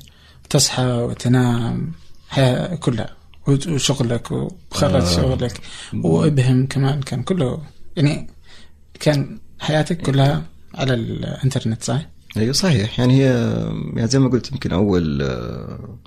[0.49, 1.91] تصحى وتنام
[2.29, 3.09] حياة كلها
[3.47, 5.15] وشغلك وخرج آه.
[5.15, 5.61] شغلك
[5.93, 7.61] وابهم كمان كان كله
[7.95, 8.27] يعني
[8.99, 10.43] كان حياتك كلها
[10.75, 13.25] على الإنترنت صح؟ أيوه صحيح يعني هي
[13.95, 15.97] يعني زي ما قلت يمكن أول آه،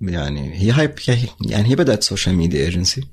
[0.00, 0.94] يعني هي Hype
[1.40, 3.04] يعني هي بدأت social media agency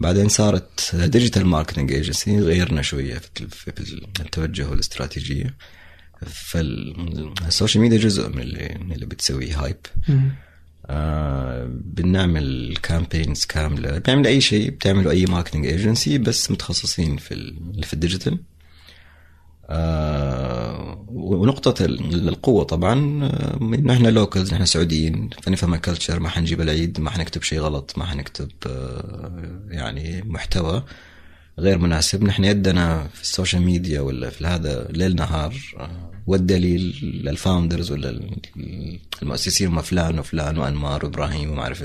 [0.00, 5.54] بعدين صارت digital marketing agency غيرنا شوية في ال- في التوجه والاستراتيجية.
[6.26, 9.76] فال social media جزء من اللي من اللي بتسويه Hype
[10.86, 13.98] آه بنعمل campaigns كاملة.
[13.98, 18.38] بنعمل أي شيء بتعملوا أي marketing agency بس متخصصين في ال- في ال digital
[19.70, 22.94] آه ونقطة ال- القوة طبعا
[23.90, 28.04] إحنا locals إحنا سعوديين فنفهم ال culture ما حنجيب العيد ما حنكتب شيء غلط ما
[28.04, 30.84] حنكتب آه يعني محتوى
[31.58, 32.24] غير مناسب.
[32.24, 37.90] نحن يدنا في ال social media ولا في هذا ليل نهار آه، والدليل لل founders
[37.92, 38.40] ولا ال-
[39.22, 41.84] المؤسسين هم فلان وفلان وأنمار وإبراهيم وما أعرف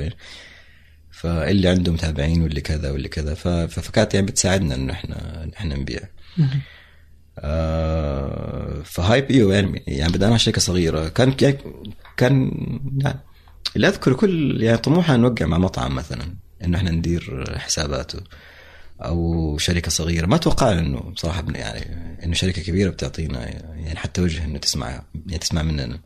[1.12, 3.34] فاللي عنده متابعين واللي كذا واللي كذا
[3.68, 6.00] فكانت يعني بتساعدنا إنه إحنا إحنا نبيع.
[7.40, 11.32] آه، فهايب أيوه يعني يعني بدأنا شركة صغيرة كان
[12.18, 12.52] كان
[12.98, 13.20] يعني
[13.76, 18.20] اللي أذكر كل يعني طموحنا نوقع مع مطعم مثلا إنه إحنا ندير حساباته
[19.02, 24.46] أو شركة صغيرة ما توقعنا إنه بصراحة يعني إنه شركة كبيرة بتعطينا يعني حتى وجه
[24.46, 26.00] إنه تسمع يعني تسمع مننا.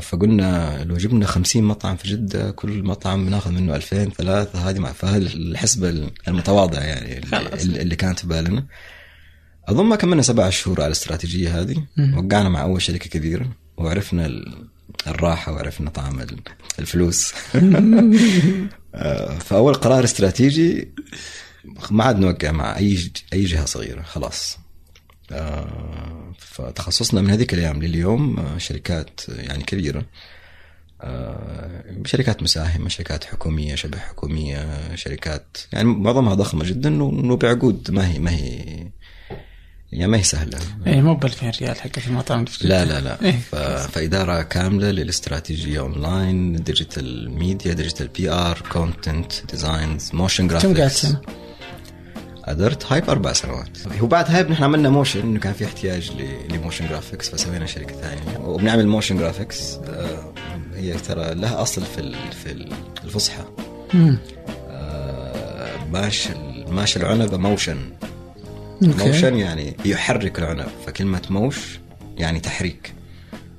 [0.00, 4.92] فقلنا لو جبنا 50 مطعم في جدة كل مطعم بناخذ منه 2000 ثلاثة هذه مع
[4.92, 7.18] فهذه الحسبة المتواضعة يعني.
[7.18, 8.66] اللي, اللي كانت في بالنا
[9.68, 11.84] أظن ما كملنا سبع شهور على الاستراتيجية هذه.
[12.16, 14.68] وقعنا مع أول شركة كبيرة وعرفنا ال-
[15.06, 16.40] الراحة وعرفنا طعم ال-
[16.78, 17.32] الفلوس.
[18.94, 20.88] آه، فأول قرار استراتيجي
[21.90, 22.98] ما عاد نوقع مع أي
[23.32, 24.58] أي جهة صغيرة خلاص.
[25.32, 30.04] آه، فتخصصنا من هذيك الأيام لليوم آه، شركات يعني كبيرة.
[32.04, 38.30] شركات مساهمة شركات حكومية شبه حكومية شركات يعني معظمها ضخمة جدا وبعقود ما هي ما
[38.30, 38.86] هي
[39.92, 42.22] يعني ما هي سهلة اي مو ب 2000 ريال حقت جدة.
[42.62, 43.38] لا لا لا إيه.
[43.50, 43.54] ف...
[43.54, 51.02] فإدارة كاملة للاستراتيجية أونلاين ديجيتال ميديا ديجيتال بي آر كونتنت ديزاينز موشن كم قاعد جرافيكس
[51.02, 51.20] سنة؟
[52.48, 53.68] قدرت هايب أربع سنوات
[54.00, 56.52] هو بعد هايب نحن عملنا موشن إنه كان في احتياج ل...
[56.54, 60.32] لموشن جرافيكس فسوينا شركة ثانية وبنعمل موشن جرافيكس آه،
[60.74, 62.16] هي ترى لها أصل في ال...
[62.44, 62.72] في ال-
[63.04, 63.44] الفصحى.
[64.70, 66.28] آه، ماش
[66.68, 67.78] ماش العنبة موشن.
[68.82, 71.56] موشن يعني يحرك العنب فكلمة موش
[72.18, 72.92] يعني تحريك.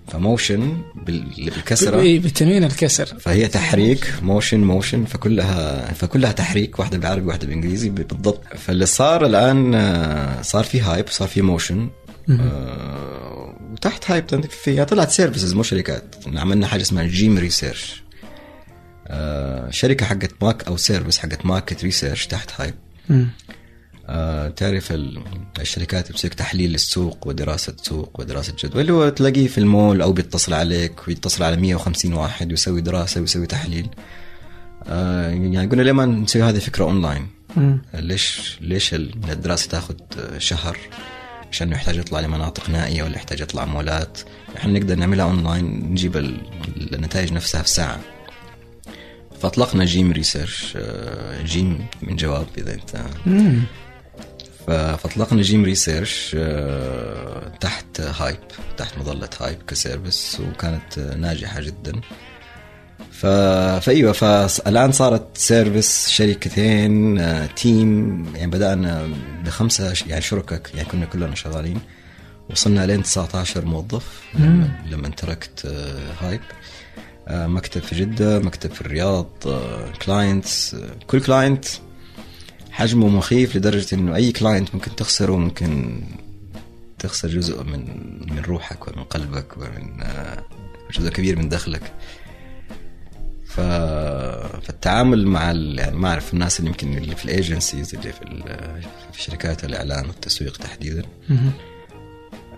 [0.07, 2.19] فموشن بال- بالكسرة.
[2.19, 3.05] بتنوين الكسر.
[3.05, 8.41] فهي تحريك موشن موشن فكلها فكلها تحريك واحدة بالعربي واحدة بالانجليزي بالضبط.
[8.57, 11.89] فاللي صار الآن آه، صار في هايب صار في موشن
[12.29, 16.15] آه، وتحت هايب في طلعت سيرفيسز مو شركات.
[16.35, 18.03] عملنا حاجة اسمها جيم ريسيرش
[19.07, 22.75] آه، شركة حقت ماك أو service حقت market research تحت Hype
[24.55, 25.21] تعرف ال-
[25.59, 30.53] الشركات بتسوي تحليل للسوق ودراسة سوق ودراسة جدوى اللي هو تلاقيه في المول أو بيتصل
[30.53, 33.87] عليك ويتصل على 150 واحد ويسوي دراسة ويسوي تحليل.
[34.87, 37.27] آه، يعني قلنا ليه ما نسوي هذه فكرة أونلاين.
[37.93, 39.95] ليش ليش ال- الدراسة تاخذ
[40.37, 40.77] شهر؟
[41.51, 44.19] عشان يحتاج يطلع لمناطق نائية ولا يحتاج يطلع مولات.
[44.57, 46.41] إحنا نقدر نعملها أونلاين نجيب ال-
[46.95, 47.99] النتائج نفسها في ساعة.
[49.41, 53.61] فأطلقنا جيم research آه، جيم من جواب إذا أنت مم.
[53.61, 53.88] ف-
[54.67, 58.37] فاطلقنا جيم research آه، تحت Hype
[58.77, 62.01] تحت مظلة Hype ك service وكانت ناجحة جدا.
[63.11, 63.25] ف...
[63.85, 69.09] فإيوه فالآن صارت service شركتين آه، team يعني بدأنا
[69.45, 71.79] بخمسة يعني شركاء يعني كنا كلنا شغالين.
[72.49, 76.41] وصلنا لين 19 موظف لما, لما تركت آه، Hype.
[77.31, 79.27] مكتب في جدة مكتب في الرياض
[80.05, 80.75] clients
[81.07, 81.65] كل client
[82.71, 86.01] حجمه مخيف لدرجة إنه أي client ممكن تخسره ممكن
[86.99, 87.79] تخسر جزء من
[88.33, 90.43] من روحك ومن قلبك ومن آه،
[90.93, 91.81] جزء كبير من دخلك.
[93.45, 93.59] ف...
[94.61, 95.79] فالتعامل مع ال...
[95.79, 98.43] يعني ما أعرف الناس اللي يمكن اللي في ال agencies اللي في, ال...
[99.13, 101.03] في شركات الإعلان والتسويق تحديدا.
[101.29, 101.51] مم.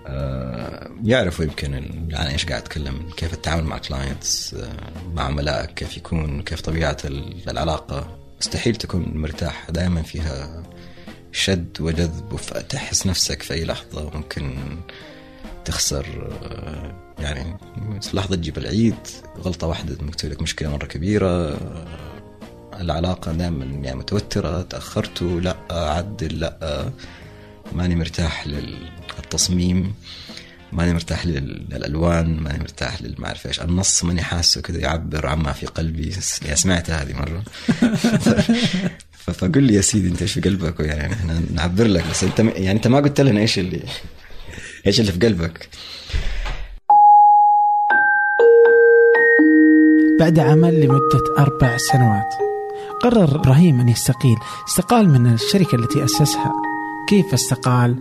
[0.08, 4.56] آه، يعرفوا يمكن ال- يعني إيش قاعد أتكلم كيف التعامل مع كلاينتس
[5.14, 8.18] مع عملائك كيف يكون كيف طبيعة ال- العلاقة.
[8.42, 10.64] مستحيل تكون مرتاح دائما فيها
[11.32, 14.56] شد وجذب وتحس نفسك في أي لحظة ممكن
[15.66, 17.58] تخسر آه، يعني
[18.14, 18.96] لحظة تجيب العيد
[19.38, 21.88] غلطة واحدة ممكن لك مشكلة مرة كبيرة آه،
[22.80, 26.92] العلاقة دائما يعني متوترة تاخرتوا لا عدل لا
[27.72, 29.94] ماني مرتاح للتصميم.
[30.74, 33.62] ماني مرتاح لل- للألوان ماني مرتاح للما أعرف إيش.
[33.62, 36.14] النص ماني حاسه كذا يعبر عما في قلبي.
[36.44, 37.44] يعني سمعتها هذه مرة.
[39.34, 42.72] فقل لي يا سيدي أنت إيش في قلبك؟ يعني إحنا نعبر لك بس أنت يعني
[42.72, 43.84] أنت ما قلت لنا إيش اللي
[44.88, 45.70] إيش اللي في قلبك.
[50.20, 52.34] بعد عمل لمدة أربع سنوات
[53.02, 54.38] قرر إبراهيم أن يستقيل.
[54.68, 56.54] استقال من الشركة التي أسسها.
[57.10, 57.96] كيف استقال؟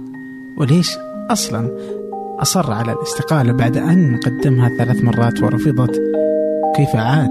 [0.56, 0.90] وليش
[1.30, 1.70] أصلا؟
[2.42, 6.00] أصر على الاستقالة بعد أن قدمها ثلاث مرات ورفضت
[6.76, 7.30] كيف عاد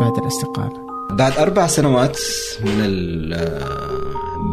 [0.00, 0.86] بعد الاستقالة.
[1.10, 2.18] بعد أربع سنوات
[2.64, 3.30] من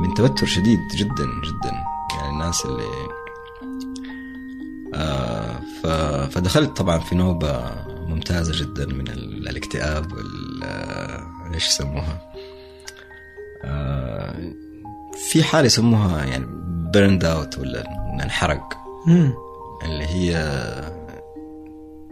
[0.02, 1.72] من توتر شديد جدا جدا.
[2.18, 2.84] يعني الناس اللي
[5.86, 7.62] آه، فدخلت طبعا في نوبة
[8.08, 12.22] ممتازة جدا من ال- الاكتئاب وال آه، إيش يسموها؟
[13.64, 14.36] آه،
[15.32, 16.46] في حالة يسموها يعني
[16.93, 17.84] burned out ولا
[18.24, 18.74] انحرق.
[19.84, 20.34] اللي هي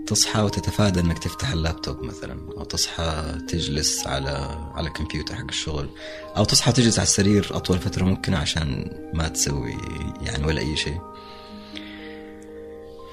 [0.07, 4.29] تصحى وتتفادى إنك تفتح اللابتوب مثلا أو تصحى تجلس على
[4.75, 5.89] على الكمبيوتر حق الشغل
[6.37, 9.77] أو تصحى تجلس على السرير أطول فترة ممكنه عشان ما تسوي
[10.21, 10.99] يعني ولا أي شيء.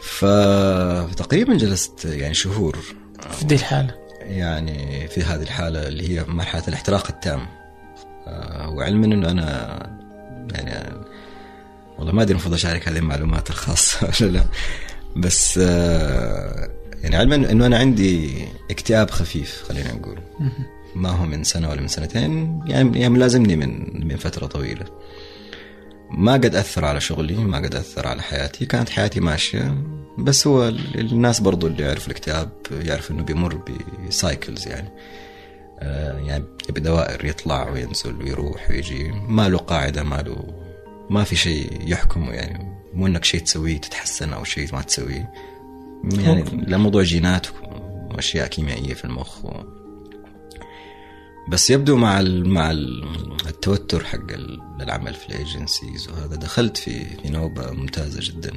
[0.03, 2.79] فتقريبا جلست يعني شهور.
[3.31, 7.47] في دي الحالة؟ يعني في هذه الحالة اللي هي مرحلة الاحتراق التام.
[8.27, 9.79] آه، وعلما إنه أنا
[10.55, 11.03] يعني
[11.99, 14.45] والله ما أدري المفروض أشارك هذه المعلومات الخاصة ولا لا.
[15.17, 16.71] بس آه،
[17.03, 20.19] يعني علما إنه أنا عندي اكتئاب خفيف خلينا نقول.
[20.95, 24.85] ما هو من سنة ولا من سنتين يعني يعني ملازمني من من فترة طويلة.
[26.11, 28.67] ما قد أثر على شغلي ما قد أثر على حياتي.
[28.67, 29.75] كانت حياتي ماشية
[30.19, 33.61] بس هو ال- الناس برضو اللي يعرف الاكتئاب يعرف إنه بيمر
[34.09, 34.89] بسايكلز يعني.
[35.81, 39.13] آه، يعني بدوائر يطلع وينزل ويروح ويجي.
[39.29, 40.45] ما له قاعدة ما له
[41.13, 45.33] ما في شيء يحكمه يعني مو إنك شيء تسويه تتحسن أو شيء ما تسويه.
[46.13, 47.47] يعني الموضوع جينات
[48.11, 49.51] واشياء كيميائية في المخ و...
[51.49, 52.49] بس يبدو مع ال...
[52.49, 56.37] مع ال- التوتر حق ال- العمل في ال agencies وهذا.
[56.37, 58.53] دخلت في في نوبة ممتازة جدا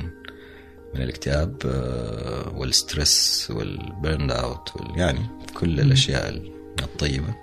[0.95, 4.99] من الاكتئاب آه، وال stress وال burnout وال...
[4.99, 5.19] يعني
[5.59, 6.41] كل الأشياء
[6.79, 7.35] الطيبة.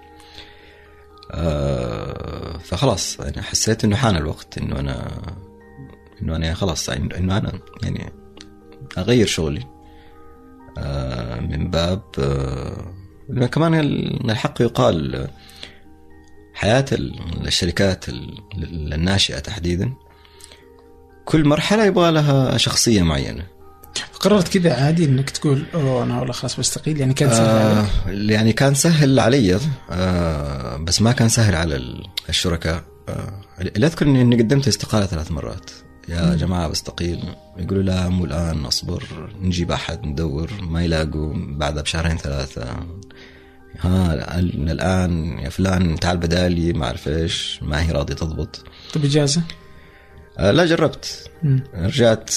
[1.30, 5.20] آه، فخلاص يعني حسيت إنه حان الوقت إنه أنا
[6.22, 7.52] إنه أنا خلاص يعني إنه أنا
[7.82, 8.12] يعني
[8.98, 9.66] أغير شغلي.
[10.78, 15.28] آه، من باب آه، كمان ال- الحق يقال
[16.54, 18.38] حياة ال- الشركات ال-
[18.94, 19.92] الناشئة تحديدا
[21.24, 23.46] كل مرحلة يبغى لها شخصية معينة.
[24.20, 28.30] قررت كذا عادي إنك تقول أوه أنا والله خلاص بستقيل يعني كان سهل آه عليك.
[28.30, 29.58] يعني كان سهل علي.
[29.90, 32.84] آه بس ما كان سهل على ال- الشركاء.
[33.08, 35.70] آه اللي أذكر اني قدمت استقالة ثلاث مرات.
[36.08, 37.24] يا جماعة بستقيل
[37.58, 39.04] يقولوا لا مو الآن اصبر
[39.40, 40.50] نجيب أحد ندور.
[40.62, 41.32] ما يلاقوا.
[41.34, 42.76] بعدها بشهرين ثلاثة.
[43.80, 47.58] ها ال- الآن يا فلان تعال بدالي ما أعرف إيش.
[47.62, 48.64] ما هي راضية تضبط.
[48.94, 49.42] طب إجازة؟
[50.38, 51.30] لا جربت.
[51.42, 51.64] مم.
[51.74, 52.30] رجعت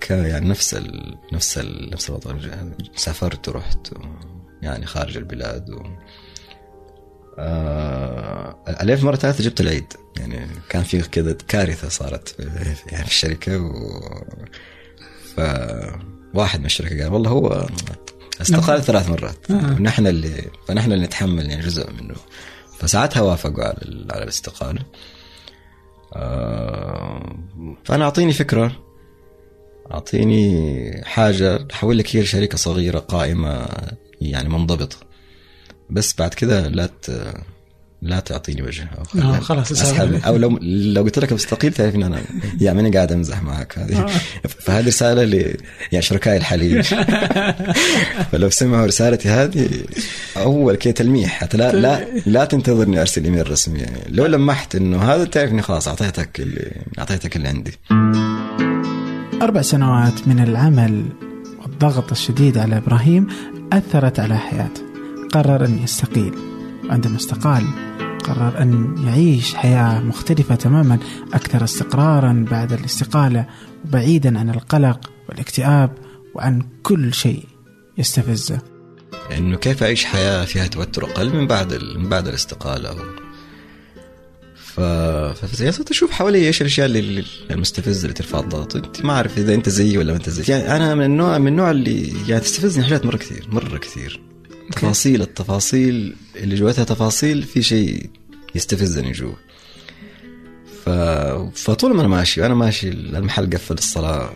[0.00, 1.18] ك يعني نفس ال...
[1.32, 1.90] نفس ال...
[1.92, 2.34] نفس الوضع.
[2.96, 3.96] سافرت ورحت و...
[4.62, 5.82] يعني خارج البلاد و...
[7.38, 8.56] آه...
[8.80, 9.92] ألف مرة ثالثة جبت العيد.
[10.16, 12.42] يعني كان في كذا كارثة صارت في...
[12.92, 13.70] يعني في الشركة و...
[15.36, 15.40] ف
[16.34, 17.66] واحد من الشركة قال والله هو
[18.40, 19.50] استقال ثلاث مرات.
[19.50, 22.14] ونحن اللي فنحن اللي نتحمل يعني جزء منه.
[22.78, 24.06] فساعتها وافقوا على.
[24.10, 24.80] على الاستقالة.
[24.80, 25.13] آه...
[27.84, 28.76] فأنا أعطيني فكرة
[29.92, 33.66] أعطيني حاجة احول لك هي شركه صغيرة قائمة
[34.20, 34.96] يعني منضبطة
[35.90, 36.90] بس بعد كذا لا.
[38.04, 40.14] لا تعطيني وجه خليني آه، خلاص أسحب.
[40.14, 42.20] اسحب أو لو لو قلت لك بستقيل تعرف ان أنا
[42.60, 43.78] يا ماني قاعد أمزح معك.
[43.78, 44.06] هذه
[44.60, 45.56] فهذه رسالة ل
[45.92, 46.82] يعني شركائي الحاليين
[48.32, 49.68] فلو سمعوا رسالتي هذه
[50.36, 51.30] أول كذا تلميح.
[51.40, 53.78] حتى لا لا لا تنتظرني أرسل إيميل رسمي.
[53.78, 57.74] يعني لو لمحت إنه هذا تعرف اني خلاص أعطيتك اللي أعطيتك اللي عندي.
[59.42, 61.04] أربع سنوات من العمل
[61.62, 63.26] والضغط الشديد على إبراهيم
[63.72, 64.82] أثرت على حياته.
[65.32, 66.53] قرر أن يستقيل.
[66.88, 67.64] وعندما استقال
[68.24, 70.98] قرر أن يعيش حياة مختلفة تماما
[71.34, 73.46] أكثر استقرارا بعد الاستقالة
[73.84, 75.90] وبعيدا عن القلق والاكتئاب
[76.34, 77.44] وعن كل شيء
[77.98, 78.58] يستفزه
[79.36, 81.74] إنه كيف أعيش حياة فيها توتر أقل من بعد.
[81.96, 82.94] من بعد الاستقالة.
[84.56, 84.80] ف
[85.46, 89.54] فزي صرت أشوف حوالي إيش الأشياء اللي- المستفزة اللي ترفع الضغط أنت ما أعرف إذا
[89.54, 92.84] أنت زيي ولا ما أنت زيي يعني أنا من النوع من النوع اللي يعني تستفزني
[92.84, 94.20] حاجات مرة كثير مرة كثير
[94.72, 98.10] تفاصيل التفاصيل اللي جواتها تفاصيل في شيء
[98.54, 99.34] يستفزني جوا
[100.84, 100.88] ف...
[101.58, 104.32] فطول ما أنا ماشي وأنا ماشي المحل قفل الصلاة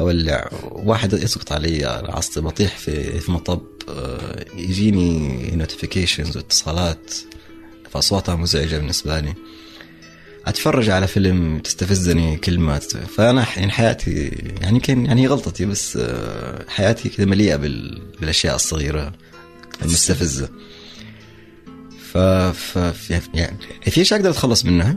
[0.00, 7.14] أولع واحد يسقط علي عصبي بطيح في في مطب آه، يجيني نوتيفيكيشنز واتصالات
[7.90, 9.34] فأصواتها مزعجة بالنسبة لي.
[10.46, 12.78] أتفرج على فيلم تستفزني كلمة
[13.16, 14.28] فأنا يعني حياتي
[14.60, 18.02] يعني يمكن يعني غلطتي بس آه، حياتي كذا مليئة بال...
[18.20, 19.12] بالأشياء الصغيرة.
[19.82, 20.48] المستفزة
[22.12, 23.10] ف, ف...
[23.34, 24.96] يعني في أشياء أقدر أتخلص منها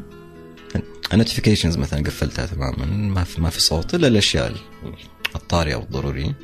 [1.13, 4.53] النوتيفيكيشنز مثلا قفلتها تماما ما في ما في صوت إلا الأشياء
[5.35, 6.35] الطارئه والضروريه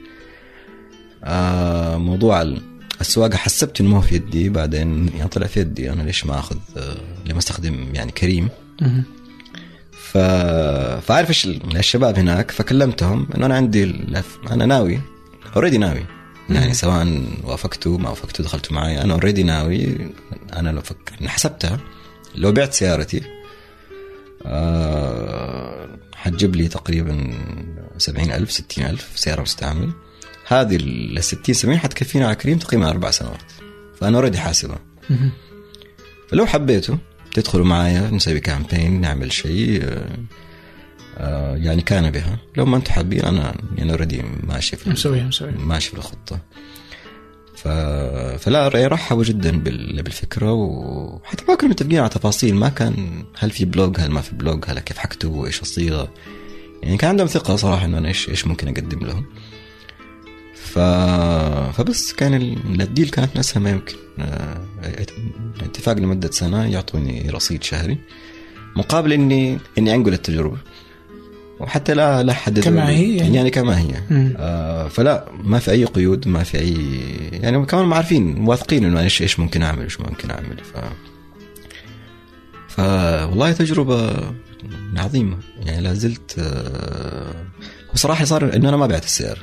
[1.24, 2.62] آه موضوع ال-
[3.02, 6.40] السواقة حسبت إنه ما هو في يدي بعدين يعني طلع في يدي أنا ليش ما
[6.40, 8.50] أخذ آه، لما أستخدم يعني كريم.
[9.92, 10.18] ف...
[11.08, 13.84] فعارف إيش ال- الشباب هناك فكلمتهم إنه أنا عندي.
[14.52, 15.00] أنا ناوي
[15.56, 16.06] already ناوي
[16.50, 19.02] يعني سواء وافقتوا ما وافقتوا دخلتوا معي.
[19.02, 19.98] أنا already ناوي
[20.54, 21.14] أنا لو فك...
[21.22, 21.80] أنا حسبتها.
[22.36, 23.22] لو بعت سيارتي
[24.46, 25.90] آه...
[26.16, 27.34] حتجيب لي تقريبا
[27.98, 29.92] سبعين ألف ستين ألف سيارة مستعمل.
[30.48, 33.52] هذه ال 60 70 حتكفينا على Careem تقريبا أربع سنوات.
[34.00, 34.80] فأنا already حاسبها.
[35.10, 35.32] مهم.
[36.30, 36.96] فلو حبيتوا
[37.34, 40.18] تدخلوا معايا نسوي campaign نعمل شيء آه،
[41.56, 42.38] يعني كان بها.
[42.58, 45.58] لو ما أنتم حابين أنا يعني already ماشي في مسويها مسويها.
[45.58, 46.40] ماشي في الخطة.
[47.56, 47.68] ف...
[48.44, 50.04] فلا رحبوا جدا بال...
[50.04, 52.56] بالفكرة وحتى ما كنا متفقين على تفاصيل.
[52.56, 56.14] ما كان هل في blog هل ما في blog هل كيف حكتب إيش الصيغة.
[56.84, 59.26] يعني كان عندهم ثقة صراحة إنه أنا إيش إيش ممكن أقدم لهم.
[60.56, 60.80] ف...
[61.78, 64.62] فبس كان ال- ال deal كانت اسهل ما يمكن آه،
[65.62, 67.98] اتفاق لمدة سنة يعطوني رصيد شهري
[68.76, 70.58] مقابل إني إني أنقل التجربة.
[71.60, 73.16] وحتى لا لا حدد كما هي.
[73.18, 73.36] يعني.
[73.36, 73.94] يعني كما هي.
[74.38, 76.74] آه فلا ما في أي قيود ما في أي
[77.32, 80.58] يعني كمان ما عارفين واثقين إنه إيش إيش ممكن أعمل إيش ممكن أعمل.
[80.64, 80.78] ف
[82.68, 82.80] ف
[83.30, 84.14] والله تجربة
[84.98, 85.38] عظيمة.
[85.66, 87.46] يعني لا زلت آه
[87.94, 89.40] وصراحة صار إنه أنا ما بعت السياره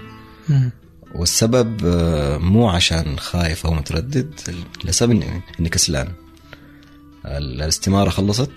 [0.48, 0.70] مم.
[1.14, 4.40] والسبب آه، مو عشان خايف أو متردد
[4.84, 5.22] لسبب
[5.60, 6.08] إني كسلان.
[7.26, 8.50] ال- الاستمارة خلصت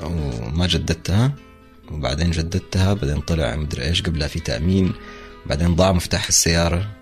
[0.00, 1.32] وما جددتها.
[1.92, 4.92] وبعدين جددتها بعدين طلع مدري إيش قبلها في تأمين
[5.46, 6.96] بعدين ضاع مفتاح السيارة.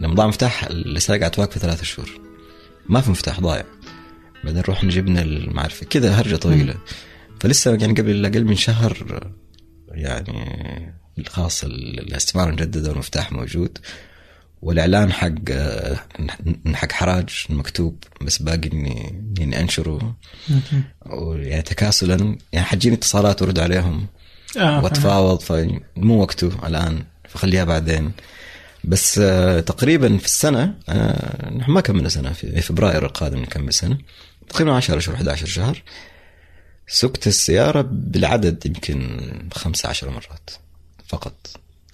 [0.00, 2.20] لما ضاع مفتاح السياره قاعد واقفه ثلاثة شهور.
[2.88, 3.64] ما في مفتاح ضايع.
[4.44, 6.74] بعدين رحنا جبنا المعرفة كذا هرجة طويلة.
[7.40, 9.32] فلسه يعني قبل أقل من شهر
[9.88, 10.94] يعني
[11.26, 13.78] خلاص الاستمارة مجددة والمفتاح موجود.
[14.62, 15.52] والإعلان حق
[16.74, 20.16] حق حراج مكتوب بس باقي إني أنشره.
[20.48, 20.60] مم.
[21.06, 24.06] ويعني تكاسلا يعني حتجيني اتصالات وأرد عليهم.
[24.56, 28.12] آه وأتفاوض فمو وقته الآن فخليها بعدين.
[28.84, 33.98] بس آه، تقريبا في السنة آه، نحن ما كملنا سنة في فبراير القادم نكمل سنة.
[34.48, 35.82] تقريبا 10 شهور 11 شهر.
[36.86, 39.20] سكت السيارة بالعدد يمكن
[39.52, 40.50] 15 مرات
[41.06, 41.34] فقط.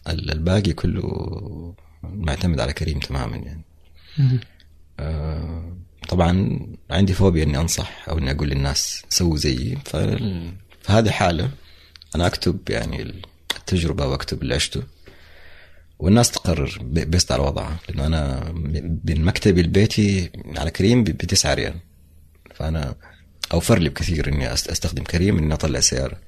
[0.09, 3.63] ال- الباقي كله معتمد على كريم تماما يعني.
[5.01, 5.77] آه،
[6.09, 9.79] طبعا عندي فوبيا إني أنصح أو إني أقول للناس سووا زيي
[10.83, 11.51] فهذه حالة.
[12.15, 13.23] أنا أكتب يعني
[13.57, 14.83] التجربة وأكتب اللي عشته
[15.99, 18.53] والناس تقرر بيست على وضعها لأنه أنا
[19.05, 21.75] من مكتبي لبيتي على كريم ب 9 ريال.
[22.55, 22.95] فأنا
[23.53, 26.19] أوفر لي بكثير إني أستخدم كريم إني أطلع سيارة.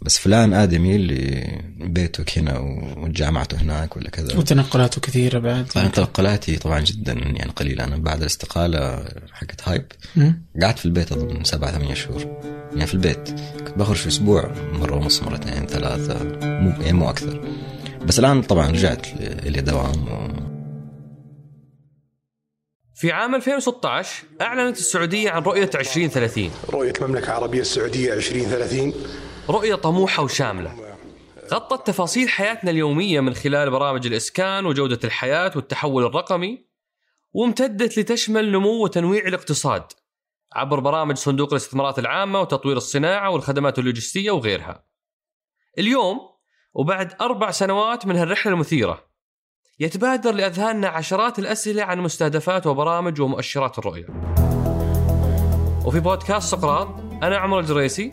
[0.00, 1.48] بس فلان آدمي اللي
[1.80, 2.58] بيتك هنا
[2.96, 4.36] وجامعته هناك ولا كذا.
[4.38, 5.66] وتنقلاته كثيرة بعد.
[5.66, 9.86] طبعا تنقلاتي طبعا جدا يعني قليله أنا بعد الاستقالة حقت هايب.
[10.62, 12.40] قعدت في البيت أظن سبعة ثمانية شهور.
[12.72, 13.28] يعني في البيت
[13.58, 17.44] كنت بخرج في أسبوع مرة ونص مرتين ثلاثة مو يعني مو أكثر.
[18.06, 20.32] بس الآن طبعا رجعت ل- لدوام و...
[22.94, 28.92] في عام 2016 أعلنت السعودية عن رؤية 2030 رؤية المملكة العربية السعودية 2030
[29.48, 30.96] رؤية طموحة وشاملة.
[31.52, 36.66] غطت تفاصيل حياتنا اليومية من خلال برامج الإسكان وجودة الحياة والتحول الرقمي
[37.32, 39.82] وامتدت لتشمل نمو وتنويع الاقتصاد
[40.52, 44.84] عبر برامج صندوق الاستثمارات العامة وتطوير الصناعة والخدمات اللوجستية وغيرها.
[45.78, 46.20] اليوم
[46.74, 49.04] وبعد أربع سنوات من هالرحلة المثيرة
[49.80, 54.06] يتبادر لأذهاننا عشرات الأسئلة عن مستهدفات وبرامج ومؤشرات الرؤية.
[55.86, 56.88] وفي بودكاست سقراط
[57.22, 58.12] أنا عمر الجريسي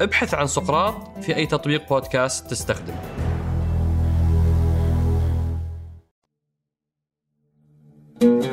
[0.00, 2.94] ابحث عن سقراط في أي تطبيق بودكاست تستخدم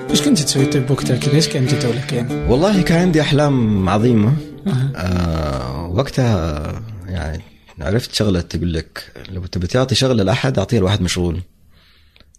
[0.10, 4.34] إيش كنت تسوي طيب وقتها كذا إيش كان جدولك يعني؟ والله كان عندي أحلام عظيمة
[4.68, 4.91] أها.
[4.95, 7.43] آه وقتها يعني
[7.82, 11.41] عرفت شغلة تقول لك لو تبي تعطي شغله لأحد اعطيها لواحد مشغول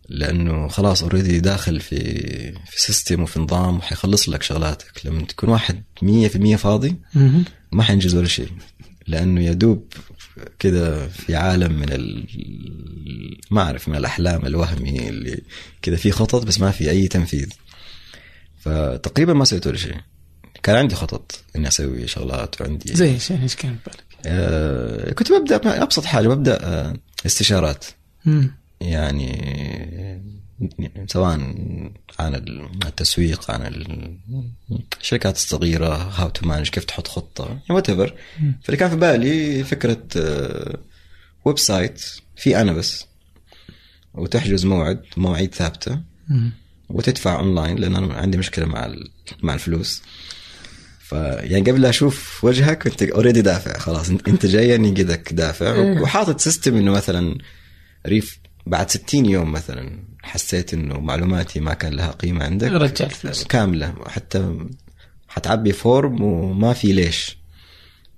[0.08, 1.98] لأنه خلاص اوريدي داخل في
[2.52, 6.96] في system وفي نظام وحيخلص لك شغلاتك لما تكون واحد 100% فاضي.
[7.72, 8.48] ما حينجز ولا شيء
[9.08, 9.92] لأنه يدوب
[10.58, 12.26] كذا في عالم من ال...
[13.50, 15.42] ما أعرف من الأحلام الوهمي اللي
[15.82, 17.48] كذا في خطط بس ما في أي تنفيذ
[18.58, 19.96] فتقريبا ما سويت ولا شيء
[20.62, 25.82] كان عندي خطط إني أسوي شغلات وعندي زي إيش إيش كان ببالك؟ آه كنت ببدأ
[25.82, 26.94] أبسط حاجة ببدأ آه
[27.26, 27.84] استشارات
[28.24, 28.54] مم.
[28.80, 29.42] يعني
[31.06, 31.54] سواء
[32.18, 32.34] عن
[32.86, 33.84] التسويق عن
[35.00, 38.14] الشركات الصغيرة how to manage كيف تحط خطة whatever
[38.62, 40.78] فاللي كان في بالي فكرة آه،
[41.44, 42.04] website
[42.36, 43.06] في أنا بس
[44.14, 46.52] وتحجز موعد مواعيد ثابتة مم.
[46.88, 48.94] وتدفع اونلاين لأن أنا عندي مشكلة مع
[49.42, 50.02] مع الفلوس.
[51.00, 56.40] ف يعني قبل لا أشوف وجهك انت already دافع خلاص انت جاي انقذك دافع وحاطط
[56.40, 57.38] system إنه مثلا
[58.06, 58.38] لو
[58.68, 63.44] بعد 60 يوم مثلا حسيت إنه معلوماتي ما كان لها قيمة عندك؟ رجع الفلوس.
[63.44, 63.94] كاملة.
[64.06, 64.56] حتى
[65.28, 67.38] حتعبي form وما في ليش.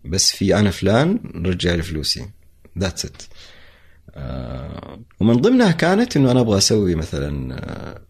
[0.04, 2.30] بس في أنا فلان رجع لي فلوسي.
[2.78, 3.22] that's it
[5.20, 8.00] ومن ضمنها كانت إنه أنا أبغى أسوي مثلا آه،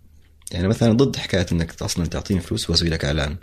[0.52, 3.36] يعني مثلا ضد حكاية إنك أصلا تعطيني فلوس وأسوي لك إعلان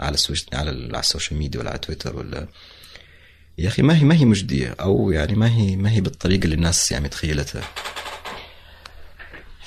[0.00, 2.48] على ال soc على على ال social media ولا على تويتر ولا.
[3.58, 6.54] يا أخي ما هي ما هي مجدية أو يعني ما هي ما هي بالطريقة اللي
[6.54, 7.62] الناس يعني تخيلتها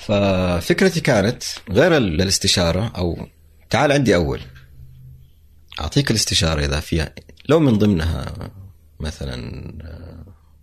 [0.06, 3.28] ففكرتي كانت غير ال- الاستشاره أو
[3.70, 4.40] تعال عندي أول.
[5.80, 7.14] أعطيك الاستشارة إذا فيها
[7.48, 8.50] لو من ضمنها
[9.00, 9.36] مثلا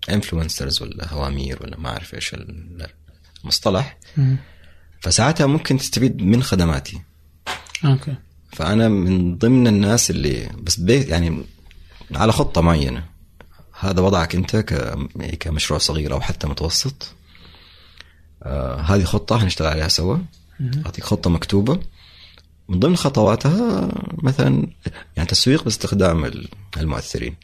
[0.10, 2.36] influencers ولا هوامير ولا ما أعرف إيش
[3.44, 3.98] المصطلح.
[5.02, 7.02] فساعتها ممكن تستفيد من خدماتي.
[7.86, 8.16] okay.
[8.54, 11.44] فأنا من ضمن الناس اللي بس بيت يعني
[12.16, 13.06] على خطة معينة.
[13.80, 14.56] هذا وضعك أنت
[15.40, 17.16] كمشروع صغير أو حتى متوسط.
[18.44, 20.18] آه هذه خطة هنشتغل عليها سوا.
[20.86, 21.80] أعطيك خطة مكتوبة.
[22.70, 23.90] من ضمن خطواتها
[24.24, 24.68] مثلا
[25.18, 27.36] يعني تسويق باستخدام ال- المؤثرين.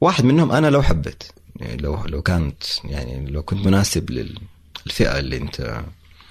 [0.00, 1.22] واحد منهم أنا لو حبيت.
[1.56, 5.82] يعني لو لو كانت يعني لو كنت مناسب للفئة اللي أنت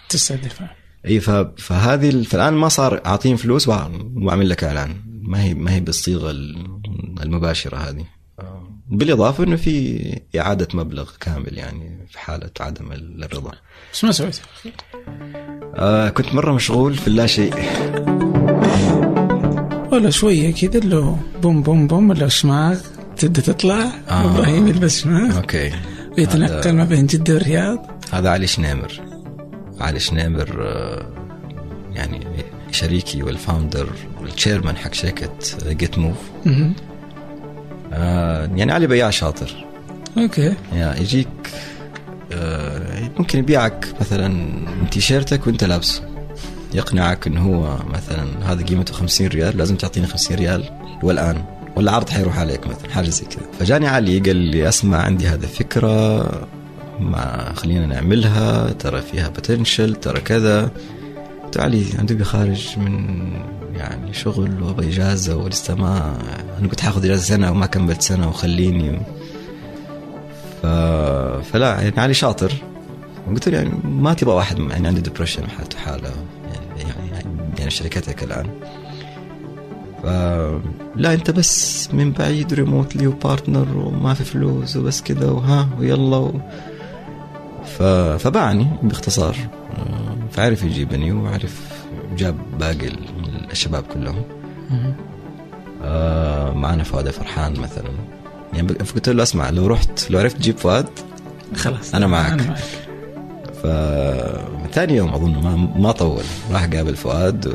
[0.09, 0.75] تستهدفها
[1.05, 1.19] إي
[1.57, 5.01] فهذه ال- فالآن ما صار أعطيهم فلوس وأعمل لك إعلان.
[5.21, 6.79] ما هي ما هي بالصيغة ال-
[7.21, 8.05] المباشرة هذه.
[8.89, 9.99] بالإضافة إنه في
[10.39, 13.51] إعادة مبلغ كامل يعني في حالة عدم ال- الرضا.
[13.93, 14.39] بس ما سويت.
[15.75, 17.53] آه كنت مرة مشغول في اللا شيء.
[19.91, 22.79] ولا شوية كذا اللي بوم بوم بوم ولا شماغ
[23.17, 24.31] تبدا تطلع آه.
[24.33, 25.35] إبراهيم يلبس شماغ.
[25.37, 25.71] Okay.
[26.17, 27.85] ويتنقل ما بين جدة والرياض.
[28.11, 28.91] هذا علي شنيمر.
[29.79, 31.05] علي شنيمر آه،
[31.93, 32.27] يعني
[32.71, 33.89] شريكي وال founder
[34.21, 35.29] وال chairman حق شركة
[35.67, 36.17] جيت موف
[37.91, 38.57] مهم.
[38.57, 39.65] يعني علي بياع شاطر.
[40.17, 40.53] Okay.
[40.73, 41.27] يا يجيك
[42.33, 44.51] آه، ممكن يبيعك مثلا
[44.91, 46.03] تيشيرتك وأنت لابسه
[46.73, 50.69] يقنعك إنه هو مثلا هذا قيمته 50 ريال لازم تعطيني 50 ريال
[51.03, 51.43] والآن
[51.75, 53.45] ولا عرض حيروح عليك مثلا حاجة زي كذا.
[53.59, 56.23] فجاني علي قال لي أسمع عندي هذا فكره
[56.99, 60.71] ما خلينا نعملها ترى فيها potential ترى كذا.
[61.43, 63.31] قلت علي أنا دوبي خارج من
[63.75, 66.17] يعني شغل وابغى اجازه ولسه ما
[66.59, 69.01] أنا كنت حاخذ إجازة سنة وما كملت سنة وخليني.
[70.61, 70.65] ف...
[71.51, 72.53] فلا يعني علي شاطر.
[73.27, 76.09] قلت له يعني ما تبغى واحد يعني عنده depression وحالته حالة
[76.43, 77.27] يعني يعني
[77.59, 78.49] يعني شركتك الآن.
[80.03, 80.05] ف
[80.95, 86.39] لا أنت بس من بعيد ريموتلي وبارتنر وما في فلوس وبس كذا وها ويلا و...
[87.65, 87.83] ف...
[88.23, 89.35] فباعني باختصار.
[90.31, 91.61] فعرف يجيبني وعرف
[92.17, 92.89] جاب باقي
[93.51, 94.23] الشباب كلهم.
[95.83, 97.89] آه معنا فؤاد فرحان مثلا.
[98.53, 100.85] يعني ب- قلت له اسمع لو رحت لو عرفت تجيب فؤاد
[101.55, 101.95] خلاص.
[101.95, 102.31] أنا معك.
[102.31, 102.59] أنا معك.
[103.63, 106.23] فثاني يوم أظن ما ما طول.
[106.51, 107.51] راح قابل فؤاد و...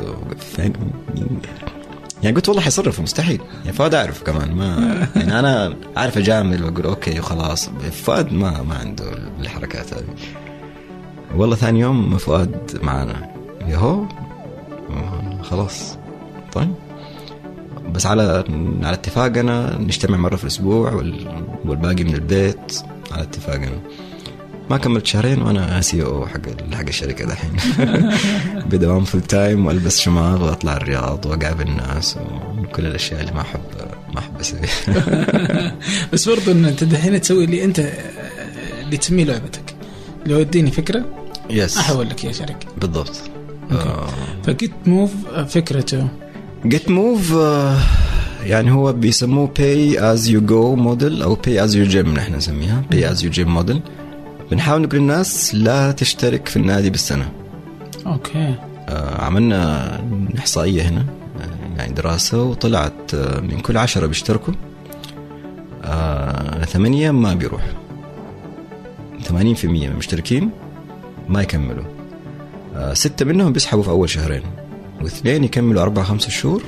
[2.23, 3.41] يعني قلت والله حيصرف مستحيل.
[3.65, 8.75] يعني فؤاد اعرف كمان ما يعني أنا عارف اجامل وأقول أوكي وخلاص فؤاد ما ما
[8.75, 9.05] عنده
[9.39, 10.03] الحركات هذه.
[11.35, 13.31] والله ثاني يوم فؤاد معنا.
[13.67, 14.05] يهو
[15.41, 15.97] خلاص.
[16.53, 16.73] طيب.
[17.91, 18.43] بس على
[18.83, 21.43] على اتفاقنا نجتمع مرة في الأسبوع وال...
[21.65, 22.81] والباقي من البيت
[23.11, 23.79] على اتفاقنا
[24.69, 27.51] ما كملت شهرين وأنا CEO حق حق الشركة دحين.
[28.69, 32.17] بدوام full time وألبس شماغ وأطلع الرياض وأقابل الناس
[32.57, 33.59] وكل الأشياء اللي ما احب
[34.13, 35.75] ما أحب أسويها.
[36.13, 37.91] بس برضو إن أنت دحين تسوي اللي أنت
[38.81, 39.75] اللي تسميه لعبتك.
[40.25, 41.05] لو اديني فكرة
[41.49, 43.21] Yes أحول لك يا شركه بالضبط.
[43.71, 44.11] Okay.
[44.43, 45.11] فجيت موف
[45.47, 46.07] فكرته.
[46.65, 47.35] جيت موف
[48.43, 52.83] يعني هو بيسموه pay as you go model أو pay as you gym نحن نسميها.
[52.91, 53.81] Pay as you gym model
[54.51, 57.31] بنحاول نقول للناس لا تشترك في النادي بالسنة.
[58.07, 58.55] Okay.
[58.89, 60.01] آه، عملنا
[60.37, 61.05] إحصائية هنا
[61.41, 64.53] آه، يعني دراسة وطلعت آه، من كل عشرة بيشتركوا
[65.83, 67.73] آه، ثمانية ما بيروحوا.
[69.23, 70.49] 80% من المشتركين
[71.29, 71.83] ما يكملوا.
[71.83, 71.94] آه،
[72.93, 74.43] ستة منهم بيسحبوا في أول شهرين
[75.01, 76.63] واثنين يكملوا أربعة خمسة شهور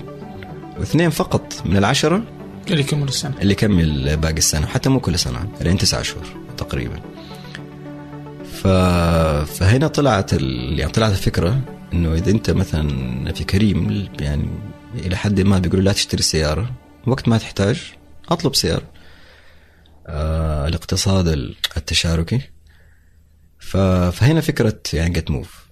[0.80, 2.24] واثنين فقط من العشرة
[2.68, 3.34] اللي يكمل السنة.
[3.42, 6.26] اللي يكمل باقي السنة حتى مو كل سنة لين تسعة شهور
[6.58, 7.00] تقريبا.
[8.54, 8.68] ف...
[9.58, 10.80] فهنا طلعت ال...
[10.80, 11.62] يعني طلعت الفكرة
[11.94, 14.50] إنه إذا أنت مثلا في كريم يعني
[14.96, 16.72] إلى حد ما بيقولوا لا تشتري سيارة
[17.08, 17.82] وقت ما تحتاج
[18.30, 18.84] أطلب سيارة.
[20.08, 22.42] آه الاقتصاد ال- التشاركي.
[23.60, 23.78] ف...
[24.18, 25.67] فهنا فكرة يعني جيت موف آه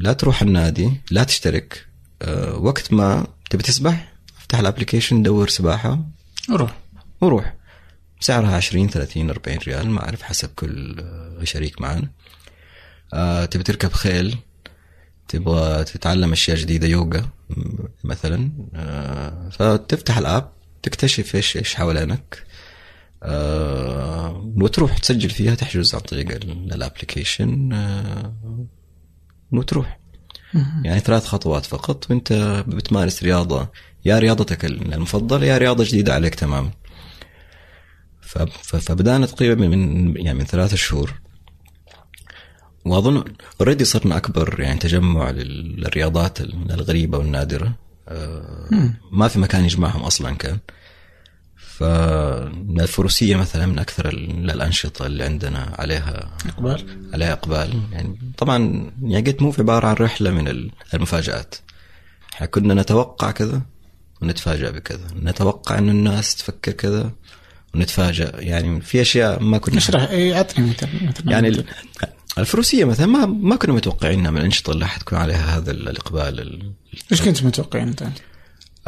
[0.00, 1.86] لا تروح النادي لا تشترك.
[2.22, 6.04] آه وقت ما تبي تسبح افتح ال application دور سباحة.
[6.50, 6.76] روح
[7.20, 7.54] وروح.
[8.20, 12.08] سعرها 20 30 40 ريال ما أعرف حسب كل آه، شريك معنا
[13.14, 14.36] آه تبي تركب خيل
[15.28, 17.20] تبغى تتعلم أشياء جديدة يوغا
[17.50, 18.50] م- مثلا.
[18.74, 20.52] آه فتفتح ال app
[20.82, 22.44] تكتشف إيش إيش حوالينك.
[23.22, 28.34] آه وتروح تسجل فيها تحجز عن طريق ال- application آه
[29.52, 29.98] وتروح.
[30.84, 32.32] يعني ثلاث خطوات فقط وانت
[32.68, 33.68] بتمارس رياضة.
[34.04, 36.70] يا رياضتك المفضلة يا رياضة جديدة عليك تماما.
[38.62, 41.20] فبدأنا تقريبا من يعني من ثلاثة شهور.
[42.84, 43.24] وأظن
[43.60, 47.74] already صرنا أكبر يعني تجمع لل- للرياضات الغريبة والنادرة.
[48.08, 48.68] آه،
[49.12, 50.58] ما في مكان يجمعهم أصلا كان.
[51.78, 56.86] فالفروسيه مثلا من أكثر ال- الأنشطة اللي عندنا عليها إقبال.
[57.14, 57.80] عليها إقبال.
[57.92, 61.54] يعني طبعا يعني جيت موف عبارة عن رحلة من ال- المفاجآت.
[62.34, 63.62] إحنا كنا نتوقع كذا
[64.22, 65.06] ونتفاجأ بكذا.
[65.22, 67.10] نتوقع انه الناس تفكر كذا
[67.74, 68.32] ونتفاجأ.
[68.34, 71.64] يعني في أشياء ما كنا اشرح اي أعطني مثل مثل يعني ال-
[72.38, 76.72] الفروسية مثلا ما ما كنا متوقعين من الأنشطة اللي حتكون عليها هذا ال- الإقبال ال-
[77.12, 78.04] إيش كنت متوقع أنت؟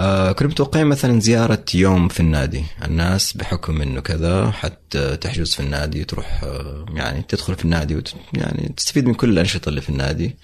[0.01, 2.65] آه كنا متوقعين مثلا زيارة يوم في النادي.
[2.85, 8.15] الناس بحكم إنه كذا حتى تحجز في النادي تروح آه يعني تدخل في النادي وت
[8.35, 10.37] يعني تستفيد من كل الأنشطة اللي في النادي.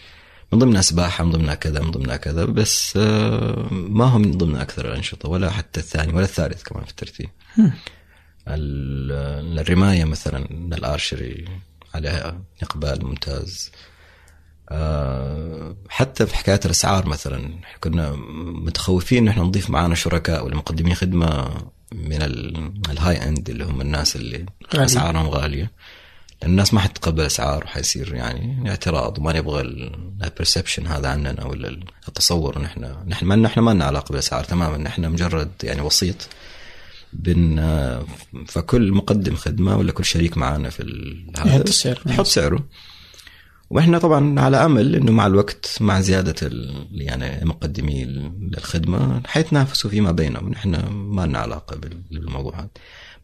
[0.52, 4.56] من ضمنها سباحة من ضمنها كذا من ضمنها كذا بس آه ما هم من ضمن
[4.56, 7.28] أكثر الأنشطة ولا حتى الثاني ولا الثالث كمان في الترتيب.
[8.48, 11.44] ال- الرماية مثلا الارشري
[11.94, 13.70] عليها إقبال ممتاز.
[15.88, 17.50] حتى في حكايه الأسعار مثلا
[17.80, 21.48] كنا متخوفين إن إحنا نضيف معانا شركاء ولا مقدمين خدمة
[21.92, 24.84] من ال- ال high end اللي هم الناس اللي غالية.
[24.84, 25.70] أسعارهم غالية
[26.42, 31.80] لأن الناس ما حتتقبل اسعار وحيصير يعني اعتراض وما نبغى ال perception هذا عننا ولا
[32.08, 36.28] التصور إن إحنا نحن ما نحن ما لنا علاقة بالأسعار تماما نحن مجرد يعني وسيط
[37.12, 37.56] بين
[38.46, 40.82] فكل مقدم خدمة ولا كل شريك معنا في
[41.38, 42.02] هذا يحط السعر.
[42.06, 42.64] يحط سعره
[43.70, 46.50] وإحنا طبعا على أمل إنه مع الوقت مع زيادة
[46.92, 48.02] يعني مقدمي
[48.58, 50.48] الخدمه حيتنافسوا فيما بينهم.
[50.48, 52.68] نحن ما لنا علاقة بال- بالموضوع هذا.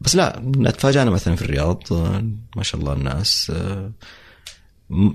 [0.01, 0.41] بس لا
[0.77, 1.83] تفاجأنا مثلا في الرياض
[2.55, 3.51] ما شاء الله الناس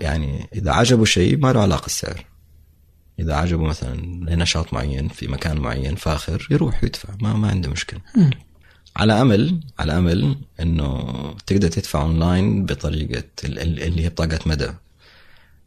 [0.00, 2.24] يعني إذا عجبه شيء ما له علاقة السعر
[3.20, 3.94] إذا عجبه مثلا
[4.36, 8.00] نشاط معين في مكان معين فاخر يروح يدفع ما ما عنده مشكلة.
[8.96, 11.04] على أمل على أمل إنه
[11.46, 14.68] تقدر تدفع اونلاين بطريقة ال- ال- اللي هي بطاقة مدى.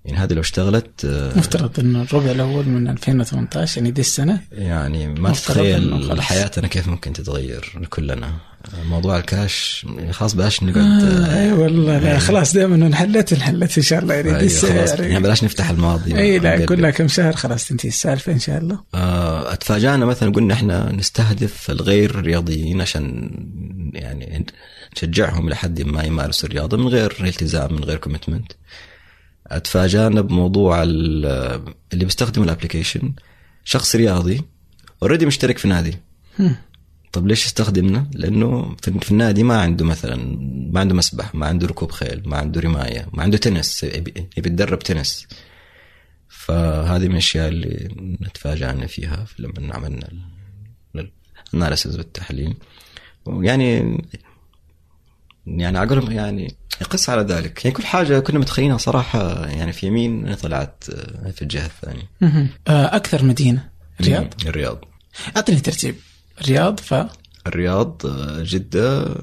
[0.06, 4.40] يعني هذه لو اشتغلت آه، مفترض انه الربع الأول من 2018 يعني دي السنة.
[4.52, 6.22] يعني ما تتخيل.
[6.22, 8.34] حياتنا كيف ممكن تتغير كلنا
[8.90, 14.00] موضوع الكاش خلاص بلاش نقعد آه أي والله لا خلاص دائما انحلت انحلت إن شاء
[14.00, 14.14] الله.
[14.14, 14.90] يعني دي أيوة السنة خلاص.
[14.90, 15.12] يعني.
[15.12, 16.18] يعني بلاش نفتح الماضي.
[16.18, 16.66] أي لا.
[16.66, 18.80] كلها كم شهر خلاص تنتهي السالفه إن شاء الله.
[18.96, 23.32] آه، اتفاجأنا مثلا قلنا إحنا نستهدف الغير رياضيين عشان
[23.94, 24.46] يعني
[24.98, 28.52] نشجعهم لحد ما يمارسوا الرياضة من غير التزام من غير commitment
[29.58, 31.26] أتفاجأنا بموضوع ال-
[31.94, 33.14] اللي بيستخدموا ال application
[33.64, 34.42] شخص رياضي
[35.04, 35.98] already مشترك في نادي.
[37.12, 40.16] طب ليش يستخدمنا؟ لأنه في النادي ما عنده مثلا
[40.74, 44.80] ما عنده مسبح، ما عنده ركوب خيل، ما عنده رماية، ما عنده تنس يبي يتدرب
[44.80, 45.28] تنس.
[46.30, 50.08] فهذه من الأشياء اللي نتفاجأنا فيها لما عملنا
[51.54, 52.56] الاناليسيز والتحليل.
[55.48, 59.88] يعني يعني عقرب يعني يقص على ذلك، يعني كل حاجة كنا متخيلينها صراحة يعني في
[59.88, 60.84] يمين طلعت
[61.36, 62.10] في الجهة الثانية.
[62.22, 62.50] مهم.
[62.68, 63.70] آه أكثر مدينة
[64.00, 64.34] الرياض.
[64.46, 64.86] الرياض.
[65.38, 65.96] أعطني ترتيب
[66.42, 66.94] الرياض ف
[67.48, 68.02] الرياض
[68.44, 69.16] جدة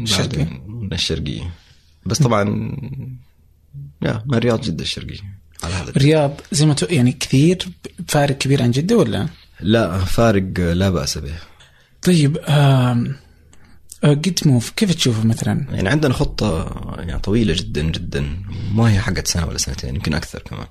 [0.00, 0.62] الشرقية.
[0.92, 1.50] الشرقية
[2.06, 2.76] بس طبعا
[4.02, 5.20] يا ما الرياض جدة الشرقية
[5.64, 7.68] على هذا الرياض زي ما تو يعني كثير
[8.08, 9.28] فارق كبير عن جدة ولا؟
[9.60, 11.34] لا فارق لا بأس به
[12.02, 13.14] طيب آم، آه
[14.04, 18.26] جيت موف كيف تشوفه مثلا؟ يعني عندنا خطة يعني طويلة جدا جدا
[18.74, 20.66] ما هي حقت سنة ولا سنتين يمكن أكثر كمان.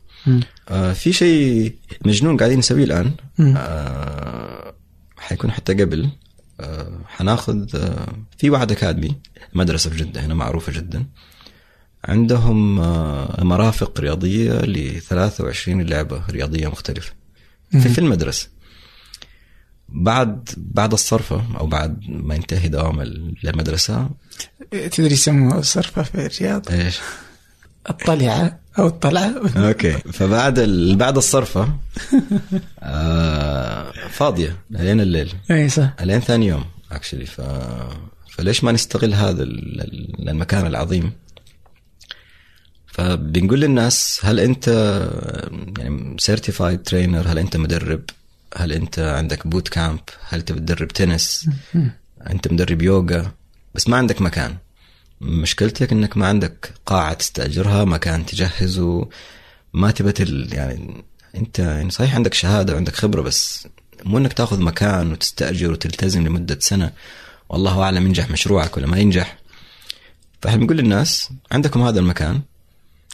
[0.69, 3.11] آه في شيء مجنون قاعدين نسويه الآن.
[3.39, 4.75] آه
[5.17, 6.09] حيكون حتى قبل.
[6.59, 8.07] آه حناخذ آه
[8.37, 9.15] في واحد أكاديمي
[9.53, 11.05] مدرسة في جدة هنا معروفة جدا.
[12.03, 17.13] عندهم آه مرافق رياضية ل 23 لعبة رياضية مختلفة.
[17.71, 18.49] في, في المدرسة.
[19.95, 23.01] بعد بعد الصرفة أو بعد ما ينتهي دوام
[23.45, 24.09] المدرسة؟
[24.71, 26.99] تدري يسموها صرفه في الرياض؟ إيش؟
[27.89, 29.33] الطلعة أو الطلعة.
[29.57, 29.91] أوكي.
[29.91, 30.95] فبعد ال...
[30.95, 31.69] بعد الصرفة
[32.79, 35.33] آه فاضية لين الليل.
[35.51, 35.93] أي صح.
[36.01, 37.41] لين ثاني يوم actually ف...
[38.31, 41.11] فليش ما نستغل هذا ال- ال- المكان العظيم؟
[42.87, 44.67] فبنقول للناس هل أنت
[45.77, 48.01] يعني certified trainer هل أنت مدرب؟
[48.57, 49.99] هل انت عندك boot camp
[50.29, 51.49] هل انت بتدرب تنس
[52.29, 53.31] انت مدرب يوغا
[53.75, 54.57] بس ما عندك مكان.
[55.21, 59.09] مشكلتك انك ما عندك قاعة تستأجرها مكان تجهزه.
[59.73, 60.13] ما تبى
[60.55, 61.03] يعني
[61.35, 63.67] انت يعني صحيح عندك شهادة وعندك خبرة بس
[64.03, 66.91] مو انك تاخذ مكان وتستأجر وتلتزم لمدة سنة.
[67.49, 69.37] والله أعلم ينجح مشروعك ولا ما ينجح.
[70.41, 72.41] فاحنا بنقول للناس عندكم هذا المكان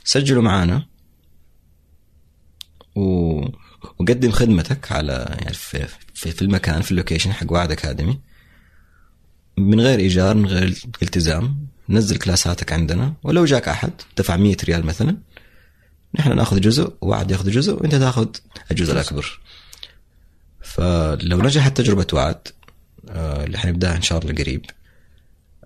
[0.04, 0.86] سجلوا معانا.
[2.96, 3.62] و...
[4.00, 8.20] وقدم خدمتك على يعني في, في, في المكان في اللوكيشن حق وعد أكاديمي.
[9.58, 13.14] من غير إيجار من غير التزام نزل كلاساتك عندنا.
[13.24, 15.18] ولو جاك أحد دفع 100 ريال مثلا.
[16.20, 18.28] نحن نأخذ جزء وعد يأخذ جزء وأنت تأخذ
[18.72, 19.40] الجزء الأكبر.
[20.62, 22.48] فلو نجحت تجربة وعد
[23.10, 24.66] آه، اللي حنبدأها إن شاء الله قريب.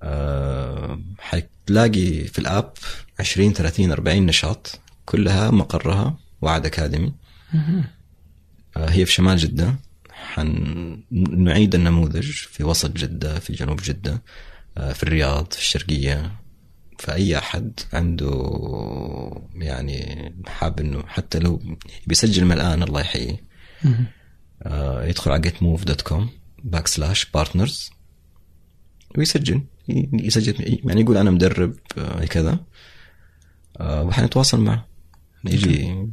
[0.03, 2.73] آه، حتلاقي في الأب
[3.19, 7.13] 20 30 40 نشاط كلها مقرها وعد أكاديمي.
[8.77, 9.75] هي في شمال جدة.
[10.11, 14.21] حنعيد النموذج في وسط جدة في جنوب جدة
[14.77, 16.31] آه، في الرياض في الشرقية.
[16.99, 18.31] فأي أحد عنده
[19.55, 21.61] يعني حاب إنه حتى لو
[22.07, 23.43] بيسجل من الان الله يحييه.
[24.63, 26.23] آه، يدخل على getmuv.com
[26.63, 27.89] back slash partners
[29.17, 29.61] ويسجل.
[30.13, 32.59] يسجل يعني يقول أنا مدرب آه، كذا.
[33.77, 34.87] آه، وحنتواصل معه.
[35.45, 36.07] يجي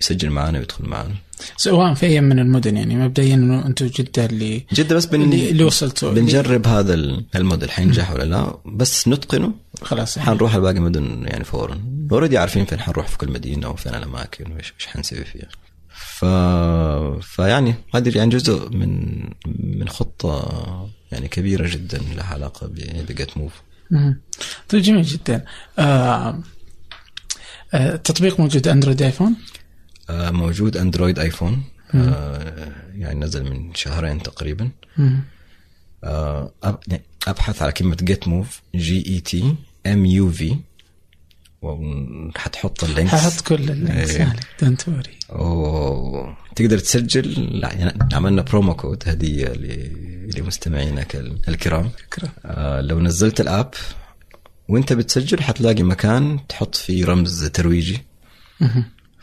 [0.00, 1.14] يسجل معنا ويدخل معنا
[1.56, 5.22] سواء في اي من المدن يعني مبدئيا إنه أنتم جدة اللي جدة بس بن...
[5.22, 6.12] اللي, وصلتوا.
[6.12, 9.52] بنجرب هذا ال- الموديل حينجح ولا لا؟ بس نتقنه.
[9.82, 10.28] خلاص يعني.
[10.30, 11.80] حنروح على باقي المدن يعني فورا.
[12.12, 15.48] already عارفين فين حنروح في كل مدينة وفين الأماكن وايش إيش حنسوي فيها.
[15.96, 16.24] ف...
[17.26, 19.20] فيعني هذه يعني جزء من
[19.78, 23.52] من خطة يعني كبيرة جدا لها علاقة ب- ب GetMuv.
[24.68, 25.44] طيب جميل جدا.
[25.78, 26.40] آه
[27.74, 29.63] آه التطبيق موجود أندرويد آيفون؟ آه،
[30.10, 31.62] موجود أندرويد آيفون.
[31.94, 34.70] آه، يعني نزل من شهرين تقريبا.
[36.04, 36.52] آه،
[36.88, 39.54] يعني أبحث على كلمة GetMuv G E T
[39.86, 40.56] M U V
[41.62, 43.14] وحتحط ال links.
[43.14, 44.10] ححط كل ال links.
[44.10, 44.24] إيه.
[44.24, 51.90] عليك don't worry وتقدر تسجل لا، يعني عملنا promo code هدية ل- لمستمعينك ال- الكرام.
[52.44, 53.74] آه، لو نزلت ال app
[54.68, 58.02] وانت بتسجل حتلاقي مكان تحط فيه رمز ترويجي.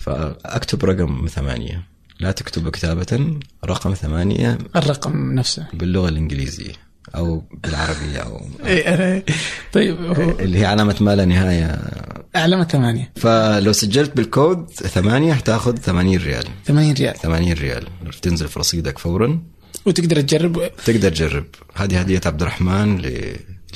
[0.02, 1.84] فأكتب رقم ثمانية.
[2.20, 5.68] لا تكتب كتابة رقم ثمانية الرقم نفسه.
[5.74, 6.74] باللغة الإنجليزية
[7.16, 9.26] أو بالعربية أو إيه،
[9.74, 9.98] طيب
[10.40, 11.80] اللي هي علامة ما لا نهاية.
[12.36, 13.12] علامة ثمانية.
[13.16, 16.46] فلو سجلت بالكود ثمانية حتاخذ 80 ريال.
[16.66, 17.16] 80 ريال.
[17.16, 17.88] 80 ريال.
[18.22, 19.44] تنزل في رصيدك فورا.
[19.86, 20.70] وتقدر تجرب.
[20.86, 21.46] تقدر تجرب.
[21.76, 23.02] هذه هدية عبد الرحمن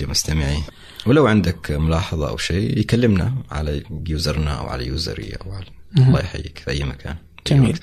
[0.02, 0.58] لمستمعي.
[1.06, 5.75] ولو عندك ملاحظة أو شيء يكلمنا على user نا أو على user ي أو على
[5.98, 7.16] الله يحييك في أي مكان.
[7.48, 7.80] جميل.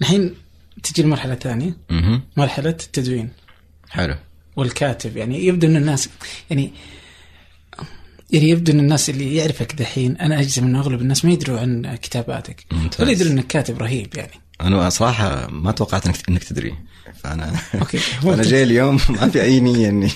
[0.00, 0.34] الحين
[0.82, 1.76] تجي المرحلة الثانية.
[1.90, 3.30] أها مرحلة التدوين.
[3.90, 4.14] حلو.
[4.56, 6.08] والكاتب يعني يبدو أن الناس
[6.50, 6.72] يعني
[8.30, 11.98] يعني يبدو أن الناس اللي يعرفك دحين أنا أجزم أن أغلب الناس ما يدروا عن
[12.02, 12.64] كتاباتك.
[12.72, 13.00] ممتاز.
[13.00, 14.32] ولا يدروا انك كاتب رهيب يعني.
[14.60, 16.74] أنا صراحة ما توقعت انك إنك تدري.
[17.22, 17.98] فأنا أوكي.
[18.22, 20.06] فانا جاي اليوم ما في أي نية إني.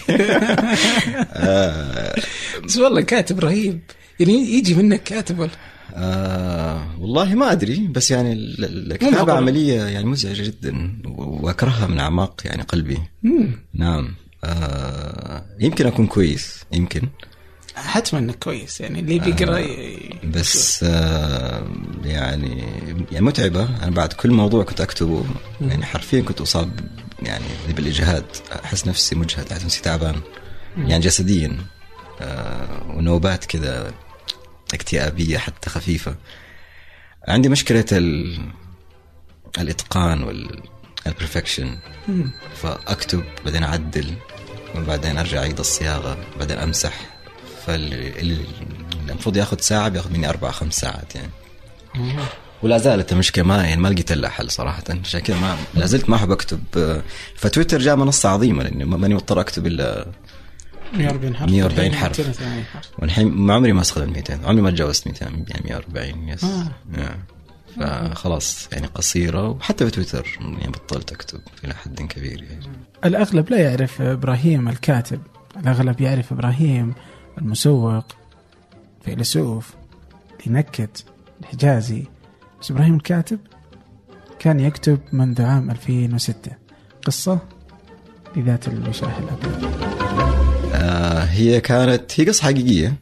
[2.64, 3.80] بس والله كاتب رهيب.
[4.20, 5.50] يعني يجي منك كاتب ولا
[5.94, 9.32] آه والله ما أدري بس يعني الكتابه.
[9.32, 12.98] عملية يعني مزعجة جدا وأكرهها من أعماق يعني قلبي.
[13.22, 13.50] مم.
[13.74, 14.14] نعم.
[14.44, 17.02] آه يمكن أكون كويس يمكن.
[17.74, 21.66] حتما إنك كويس يعني اللي بيقرأ ي- بس آه
[22.04, 22.62] يعني
[23.12, 23.68] يعني متعبة.
[23.82, 25.24] أنا بعد كل موضوع كنت أكتبه
[25.60, 26.70] يعني حرفيا كنت أصاب
[27.22, 27.44] يعني
[27.76, 28.24] بالإجهاد.
[28.64, 30.14] أحس نفسي مجهد احس نفسي تعبان.
[30.78, 31.56] يعني جسديا
[32.20, 33.92] آه ونوبات كذا.
[34.74, 36.14] اكتئابية حتى خفيفة.
[37.28, 38.38] عندي مشكلة ال...
[39.58, 42.30] الإتقان والبرفكشن مم.
[42.62, 44.14] فأكتب بعدين أعدل
[44.76, 46.94] وبعدين أرجع أعيد الصياغة بعدين أمسح.
[47.66, 48.44] فاللي اللي
[49.08, 51.30] المفروض ياخذ ساعة بياخذ مني أربع خمس ساعات يعني.
[52.62, 54.82] ولا زالت المشكلة ما يعني ما لقيت لها حل صراحة.
[55.04, 56.60] عشان كذا ما لا زلت ما أحب أكتب.
[57.36, 60.06] فتويتر جاء منصة عظيمة لأني ما- ماني مضطر أكتب إلا
[60.94, 61.50] 140 حرف.
[61.50, 62.18] 140 الحين حرف.
[62.20, 62.90] 280 حرف.
[62.98, 66.44] والحين ما عمري ما استخدم 200 عمري ما تجاوزت 200 يعني 140 يس.
[66.44, 66.68] آه.
[66.96, 67.16] آه.
[68.08, 72.66] فخلاص يعني قصيرة وحتى في تويتر يعني بطلت أكتب إلى حد كبير يعني.
[73.04, 75.20] الأغلب لا يعرف إبراهيم الكاتب.
[75.56, 76.94] الأغلب يعرف إبراهيم
[77.38, 78.04] المسوق
[79.04, 79.74] فيلسوف
[80.46, 81.04] ينكت
[81.40, 82.04] الحجازي
[82.60, 83.38] بس إبراهيم الكاتب
[84.38, 86.52] كان يكتب منذ عام 2006
[87.06, 87.38] قصة
[88.36, 90.47] لذات الوشاح الأبيض.
[90.78, 92.94] آه هي كانت هي قصة حقيقية.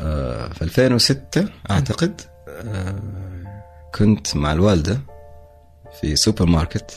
[0.00, 2.96] آه في 2006 أعتقد آه
[3.94, 5.00] كنت مع الوالدة
[6.00, 6.90] في سوبر ماركت.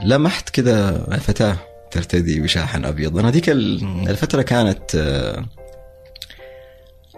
[0.00, 1.56] فلمحت كذا فتاة
[1.90, 3.18] ترتدي وشاحا أبيض.
[3.18, 5.44] أنا هذيك ال- الفترة كانت آه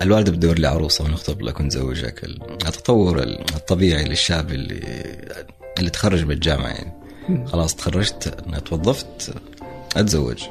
[0.02, 4.80] الوالدة بتدور لي عروسة ونخطب لك ونزوجك ال- التطور الطبيعي للشاب اللي
[5.78, 6.92] اللي تخرج من الجامعة يعني.
[7.46, 9.34] خلاص تخرجت أنا توظفت
[9.96, 10.42] أتزوج.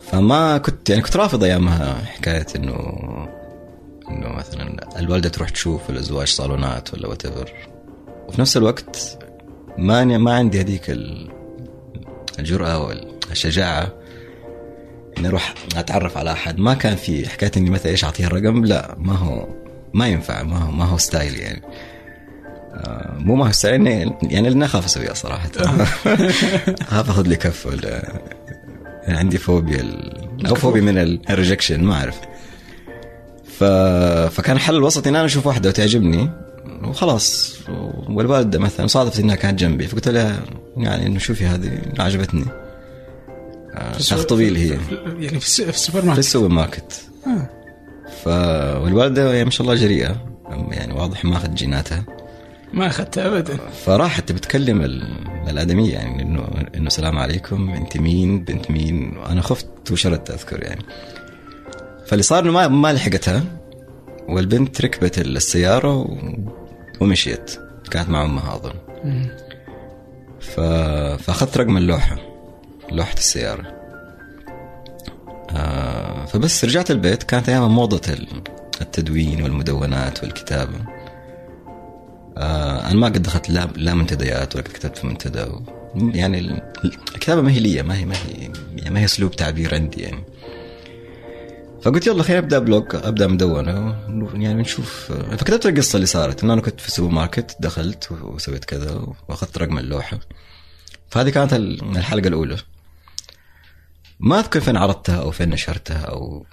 [0.00, 2.76] فما كنت يعني كنت رافض أيامها حكاية انه
[4.10, 7.26] إنه مثلا الوالدة تروح تشوف الأزواج صالونات ولا وات
[8.28, 9.18] وفي نفس الوقت
[9.78, 11.30] ما ما عندي هذيك ال...
[12.38, 13.92] الجرأة والشجاعة
[15.18, 16.58] إني أروح أتعرف على أحد.
[16.58, 19.48] ما كان في حكاية إني مثلا إيش اعطيه الرقم؟ لا ما هو
[19.94, 21.62] ما ينفع ما هو ما هو style يعني.
[23.18, 23.52] مو ما
[24.22, 25.50] يعني لاني أخاف أسويها صراحة.
[26.88, 28.12] أخاف أخذ لي كف ولا
[29.08, 30.46] عندي فوبيا ال...
[30.46, 30.98] أو فوبيا من
[31.30, 32.20] ال rejection ما أعرف.
[33.58, 33.64] ف...
[34.34, 36.30] فكان الحل الوسط ان أنا أشوف واحدة وتعجبني
[36.84, 37.56] وخلاص.
[38.08, 40.40] والوالدة مثلا صادفت إنها كانت جنبي فقلت لها
[40.76, 42.44] يعني إنه شوفي هذه عجبتني.
[43.98, 44.78] تخطبي لي هي.
[45.18, 47.02] يعني في الس- في السوبر في ماركت السوبر ماركت.
[47.26, 47.50] آه.
[48.24, 48.26] ف
[48.82, 50.16] والوالدة يعني ما شاء الله جريئة
[50.70, 52.04] يعني واضح ما اخذت جيناتها.
[52.76, 53.56] ما أخذتها ابدا.
[53.56, 59.90] فراحت بتكلم ال- الآدمية يعني انه إنه السلام عليكم أنت مين؟ بنت مين؟ وأنا خفت
[59.90, 60.82] وشردت اذكر يعني.
[62.06, 63.44] فاللي صار إنه ما ما لحقتها
[64.28, 66.18] والبنت ركبت السيارة و...
[67.00, 67.58] ومشيت.
[67.90, 68.72] كانت مع أمها أظن.
[70.40, 70.60] ف...
[71.22, 72.16] فأخذت رقم اللوحة
[72.92, 73.72] لوحة السيارة.
[75.50, 77.22] آه فبس رجعت البيت.
[77.22, 78.42] كانت أيام موضة ال-
[78.80, 80.95] التدوين والمدونات والكتابة.
[82.36, 85.62] آه أنا ما قد دخلت لا لا منتديات ولا قد كتبت في منتدى و...
[85.94, 86.62] يعني ال-
[87.14, 90.24] الكتابة ما هي لي ما هي ما هي يعني ما هي أسلوب تعبير عندي يعني.
[91.82, 93.96] فقلت يلا خلينا أبدأ بلوج أبدأ مدونة
[94.34, 95.12] يعني نشوف.
[95.12, 99.78] فكتبت القصة اللي صارت إنه أنا كنت في السوبر ماركت دخلت وسويت كذا وأخذت رقم
[99.78, 100.18] اللوحة.
[101.10, 102.56] فهذه كانت ال- الحلقة الأولى.
[104.20, 106.46] ما أذكر فين عرضتها أو فين نشرتها أو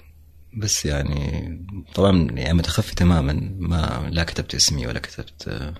[0.56, 5.72] بس يعني طبعا يعني متخفي تماما ما لا كتبت اسمي ولا كتبت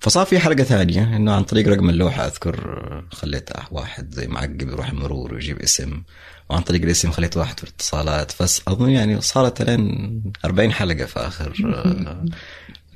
[0.00, 4.88] فصار في حلقه ثانية إنه عن طريق رقم اللوحة أذكر خليت واحد زي معقب يروح
[4.88, 6.02] المرور ويجيب اسم
[6.50, 11.20] وعن طريق الاسم خليت واحد في الاتصالات بس أظن يعني صارت لين 40 حلقة في
[11.20, 11.52] آخر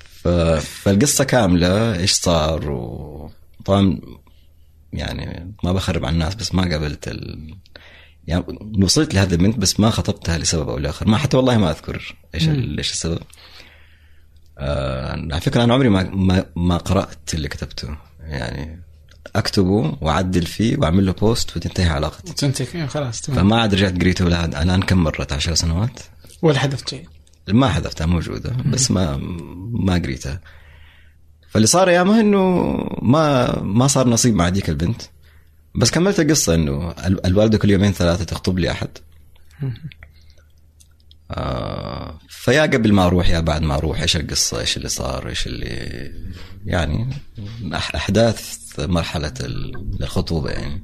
[0.01, 0.29] ف...
[0.59, 4.01] فالقصة كاملة إيش صار؟ وطبعا
[4.93, 7.55] يعني ما بخرب على الناس بس ما قابلت ال...
[8.29, 8.45] يعني
[8.83, 11.09] وصلت لهذه البنت بس ما خطبتها لسبب أو لآخر.
[11.09, 12.49] ما حتى والله ما أذكر إيش
[12.79, 13.18] إيش السبب.
[14.59, 17.97] آه على فكرة أنا عمري ما ما, ما قرأت اللي كتبته.
[18.20, 18.83] يعني
[19.37, 22.33] أكتبه وأعدل فيه وأعمل له بوست وتنتهي علاقتي.
[22.33, 23.39] تنتهي خلاص تمام.
[23.41, 26.01] فما عاد رجعت قريته لا الآن كم مرت؟ عشر سنوات؟
[26.43, 27.09] ولا حذفت شيء.
[27.49, 29.16] ما حذفتها موجودة بس ما
[29.72, 30.41] ما قريتها.
[31.51, 35.03] فاللي صار ايامها إنه ما ما صار نصيب مع ديك البنت.
[35.79, 38.89] بس كملت القصة إنه ال- الوالدة كل يومين ثلاثة تخطب لي أحد.
[41.31, 45.47] آه فيا قبل ما أروح يا بعد ما أروح إيش القصة إيش اللي صار إيش
[45.47, 46.12] اللي
[46.66, 47.09] يعني
[47.74, 50.83] أحداث مرحلة ال- الخطوبة يعني.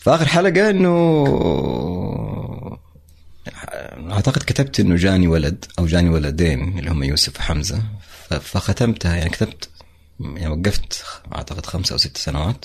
[0.00, 1.24] فاخر حلقة إنه
[4.12, 7.82] أعتقد كتبت إنه جاني ولد أو جاني ولدين اللي هم يوسف وحمزة.
[8.40, 9.68] فختمتها يعني كتبت
[10.20, 12.64] يعني وقفت أعتقد خمسة أو ست سنوات.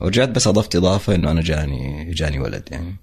[0.00, 2.96] ورجعت بس أضفت إضافة إنه أنا جاني جاني ولد يعني.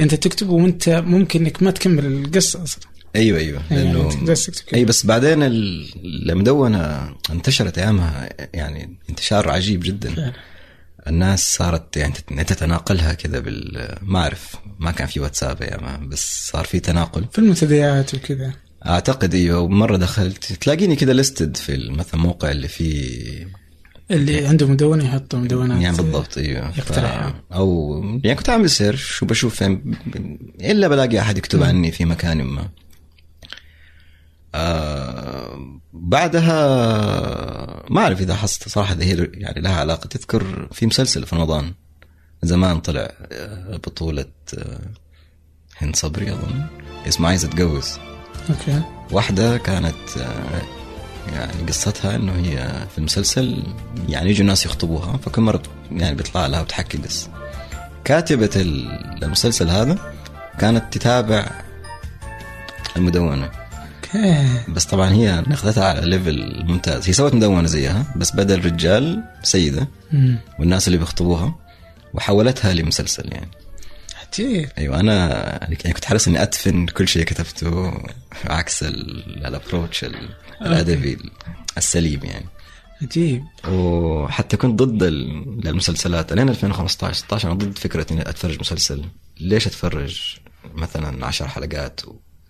[0.00, 2.84] أنت تكتب وأنت ممكن إنك ما تكمل القصة أصلا.
[3.16, 3.62] أيوه أيوه.
[3.70, 4.36] يعني لأنه.
[4.74, 10.14] أي بس بعدين ال- المدونه انتشرت أيامها يعني انتشار عجيب جدا.
[10.14, 10.32] فعلا.
[11.06, 16.48] الناس صارت يعني تت- تتناقلها كذا بال ما أعرف ما كان في واتساب ايامها بس
[16.52, 17.24] صار في تناقل.
[17.32, 18.52] في المنتديات وكذا.
[18.86, 23.48] أعتقد أيوه مره دخلت تلاقيني كذا ليستد في مثلا الموقع اللي فيه
[24.10, 26.68] اللي عنده مدونة يحطوا مدونات يعني بالضبط أيوه.
[26.78, 27.34] يقترحها.
[27.52, 29.94] أو يعني كنت اعمل سيرش وبشوف فين
[30.60, 32.68] إلا بلاقي أحد يكتب عني في مكان ما.
[34.54, 35.58] آه
[35.92, 36.56] بعدها
[37.90, 40.06] ما أعرف إذا حصلت صراحة إذا هي يعني لها علاقة.
[40.06, 41.72] تذكر في مسلسل في رمضان
[42.42, 44.26] زمان طلع آه، بطولة
[44.58, 44.80] آه،
[45.78, 46.66] هند صبري أظن.
[47.08, 47.98] اسمه عايزه أتجوز.
[48.50, 48.82] أوكي.
[49.12, 50.62] واحدة كانت آه،
[51.32, 53.62] يعني قصتها إنه هي في المسلسل
[54.08, 57.28] يعني يجوا ناس يخطبوها فكل مرة يعني بيطلع لها وتحكي قصة.
[58.04, 59.98] كاتبة ال- المسلسل هذا
[60.58, 61.50] كانت تتابع
[62.96, 63.50] المدونة.
[64.04, 64.46] okay.
[64.68, 67.08] بس طبعا هي أخذتها على level ممتاز.
[67.08, 69.88] هي سوت مدونة زيها بس بدل رجال سيدة.
[70.58, 71.54] والناس اللي بيخطبوها
[72.14, 73.50] وحولتها لمسلسل يعني.
[74.32, 75.28] عجيب أيوه أنا
[75.62, 77.92] يعني كنت حريص إني أدفن كل شيء كتبته
[78.44, 80.28] عكس ال- ال approach ال-
[80.62, 81.18] الادبي
[81.78, 82.46] السليم يعني.
[83.02, 89.04] عجيب وحتى كنت ضد ال- المسلسلات لين 2015 16 أنا ضد فكرة إني أتفرج مسلسل.
[89.40, 90.36] ليش أتفرج
[90.74, 92.00] مثلا 10 حلقات؟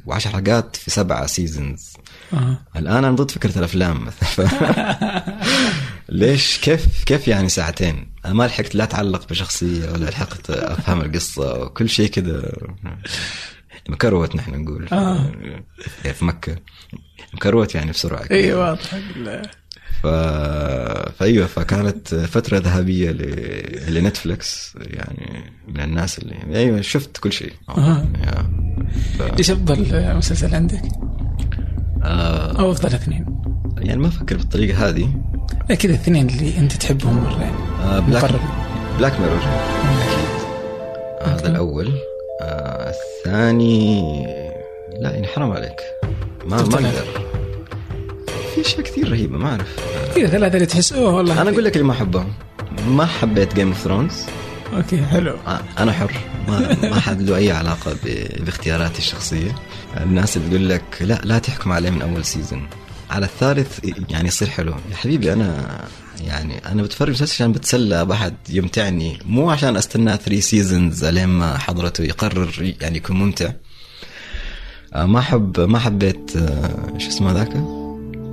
[0.07, 1.93] و10 حلقات في سبعة سيزونز
[2.33, 2.59] آه.
[2.77, 4.47] الآن أنا ضد فكرة الأفلام مثلا.
[6.09, 11.62] ليش؟ كيف كيف يعني ساعتين؟ أنا ما لحقت لا أتعلق بشخصية ولا لحقت أفهم القصة
[11.62, 12.53] وكل شيء كذا
[13.88, 15.30] مكروت نحن نقول آه.
[16.12, 16.56] في مكة
[17.34, 18.24] مكروت يعني بسرعة.
[18.30, 18.94] اي واضح
[20.02, 20.06] ف...
[21.18, 23.94] فأيوة فكانت فترة ذهبية ل...
[23.94, 28.06] لنتفلكس يعني من الناس اللي أيوه شفت كل شيء آه.
[29.18, 29.22] ف...
[29.38, 30.82] إيش أفضل مسلسل عندك؟
[32.02, 32.60] آه...
[32.60, 33.26] أو أفضل اثنين؟
[33.78, 35.22] يعني ما أفكر بالطريقة هذه
[35.68, 38.31] لا كذا الاثنين اللي أنت تحبهم مره يعني آه Black.
[38.98, 41.92] Black Mirror أكيد هذا الأول
[42.42, 44.26] آه الثاني.
[45.00, 45.76] لا يعني حرام عليك.
[46.44, 46.62] ما ما.
[46.62, 47.06] أقدر.
[48.54, 49.76] في أشياء كثير رهيبة ما أعرف.
[50.16, 51.42] كذا ثلاثة اللي تحس أوه والله.
[51.42, 52.32] أنا أقول لك اللي ما احبهم
[52.88, 54.23] ما حبيت Game of Thrones
[54.77, 55.36] okay حلو.
[55.78, 56.12] أنا حر.
[56.48, 57.96] ما ما حد له أي علاقة
[58.40, 59.54] باختياراتي الشخصية.
[59.96, 62.68] الناس اللي تقول لك لا لا تحكم عليه من أول season
[63.10, 63.78] على الثالث
[64.10, 64.72] يعني يصير حلو.
[64.90, 65.78] يا حبيبي أنا
[66.24, 71.59] يعني أنا بتفرج مسلسل عشان بتسلى بحد يمتعني مو عشان أستنى 3 seasons لين ما
[71.59, 73.51] حضرته يقرر يعني يكون ممتع.
[74.94, 77.48] آه، ما حب ما حبيت آه، شو اسمه ذاك؟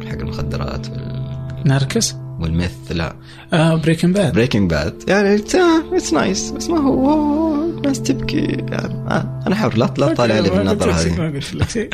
[0.09, 3.15] حق المخدرات وال- Narcos؟ وال meth لا.
[3.53, 7.55] آه Breaking Bad Breaking Bad يعني it's nice بس ما هو
[7.85, 8.37] ناس تبكي.
[8.45, 11.89] يعني آه أنا حر لا لا تطالع علي بالنظره هذه.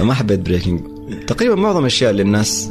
[0.00, 0.80] ما حبيت Breaking
[1.26, 2.70] تقريبا معظم الأشياء اللي الناس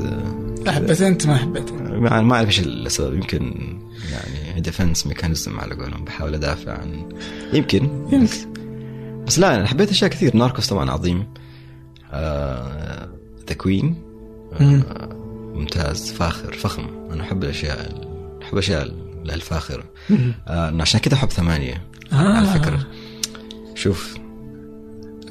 [0.67, 1.71] آه، حبيت أنت ما حبيت
[2.02, 3.14] ما ما أعرف إيش السبب.
[3.14, 3.53] يمكن
[4.11, 6.06] يعني defense mechanism على قولهم.
[6.06, 7.10] بحاول أدافع عن
[7.53, 7.84] يمكن.
[8.11, 8.23] يمكن.
[8.23, 8.45] بس,
[9.28, 10.36] بس لا أنا حبيت أشياء كثير.
[10.38, 11.28] Narcos طبعا عظيم.
[12.11, 13.10] آه،
[13.47, 13.95] The Queen
[14.60, 14.84] مم.
[15.56, 16.11] ممتاز.
[16.11, 16.53] فاخر.
[16.53, 16.88] فخم.
[17.11, 18.07] أنا أحب الأشياء
[18.44, 18.84] أحب الاشياء
[19.26, 19.84] الفاخرة.
[20.48, 21.88] آه عشان كذا أحب ثمانية.
[22.14, 22.15] آه.
[22.15, 22.88] على فكرة.
[23.76, 24.18] شوف.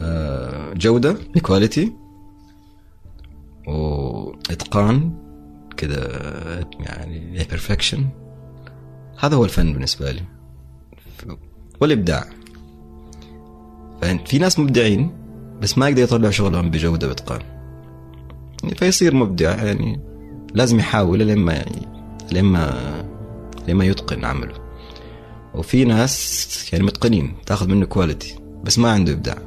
[0.03, 1.17] آه جودة.
[1.43, 1.93] quality
[3.67, 5.13] واتقان
[5.81, 8.07] كذا يعني perfection
[9.19, 10.23] هذا هو الفن بالنسبة لي.
[11.81, 12.25] والإبداع.
[14.03, 15.11] فانت في ناس مبدعين
[15.61, 17.41] بس ما يقدر يطلع شغلهم بجودة وإتقان.
[18.77, 20.01] فيصير مبدع يعني
[20.55, 21.65] لازم يحاول لما
[22.33, 22.75] لما
[23.69, 24.55] لما يتقن عمله.
[25.55, 29.39] وفي ناس يعني متقنين تاخذ منه كواليتي بس ما عنده إبداع.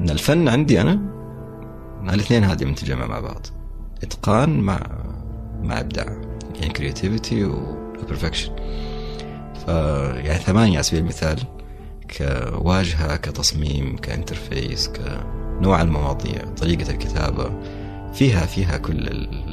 [0.00, 1.14] الفن عندي أنا
[2.02, 3.46] الإثنين هذه متجمع مع بعض.
[4.02, 4.80] إتقان مع
[5.62, 6.06] مع إبداع
[6.54, 8.52] يعني creativity و perfection
[9.66, 9.68] ف
[10.16, 11.42] يعني ثمانية على سبيل المثال
[12.18, 17.50] كواجهة كتصميم ك interface كنوع المواضيع طريقة الكتابة
[18.12, 19.44] فيها فيها كل ال...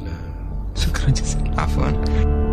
[0.76, 1.62] شكرا جزيلا.
[1.62, 2.51] عفوا.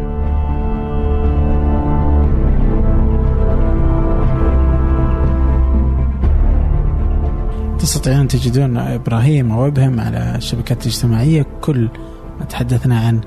[7.78, 11.46] تستطيعون تجدون إبراهيم أو ابهم على الشبكات الاجتماعية.
[11.60, 11.88] كل
[12.38, 13.20] ما تحدثنا عن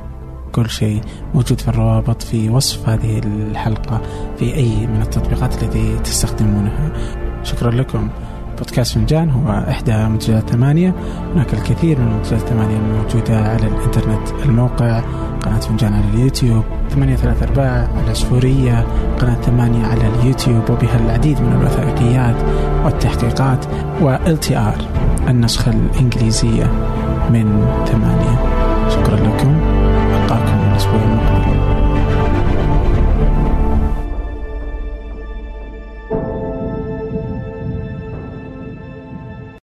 [0.51, 1.01] كل شيء
[1.33, 4.01] موجود في الروابط في وصف هذه الحلقة
[4.37, 6.91] في أي من التطبيقات التي تستخدمونها.
[7.43, 8.09] شكرا لكم.
[8.61, 10.93] بودكاست فنجان هو إحدى منتجات ثمانية.
[11.35, 15.01] هناك الكثير من منتجات ثمانية الموجودة على الإنترنت الموقع.
[15.41, 18.85] قناة فنجان على اليوتيوب ثمانية ثلاثة أرباع العصفورية
[19.19, 22.35] قناة ثمانية على اليوتيوب وبها العديد من الوثائقيات
[22.85, 23.65] والتحقيقات
[24.01, 24.81] و LTR
[25.29, 26.65] النسخة الإنجليزية
[27.29, 28.39] من ثمانية.
[28.89, 29.55] شكرا لكم.
[30.15, 31.50] ألقاكم الأسبوع المقبل.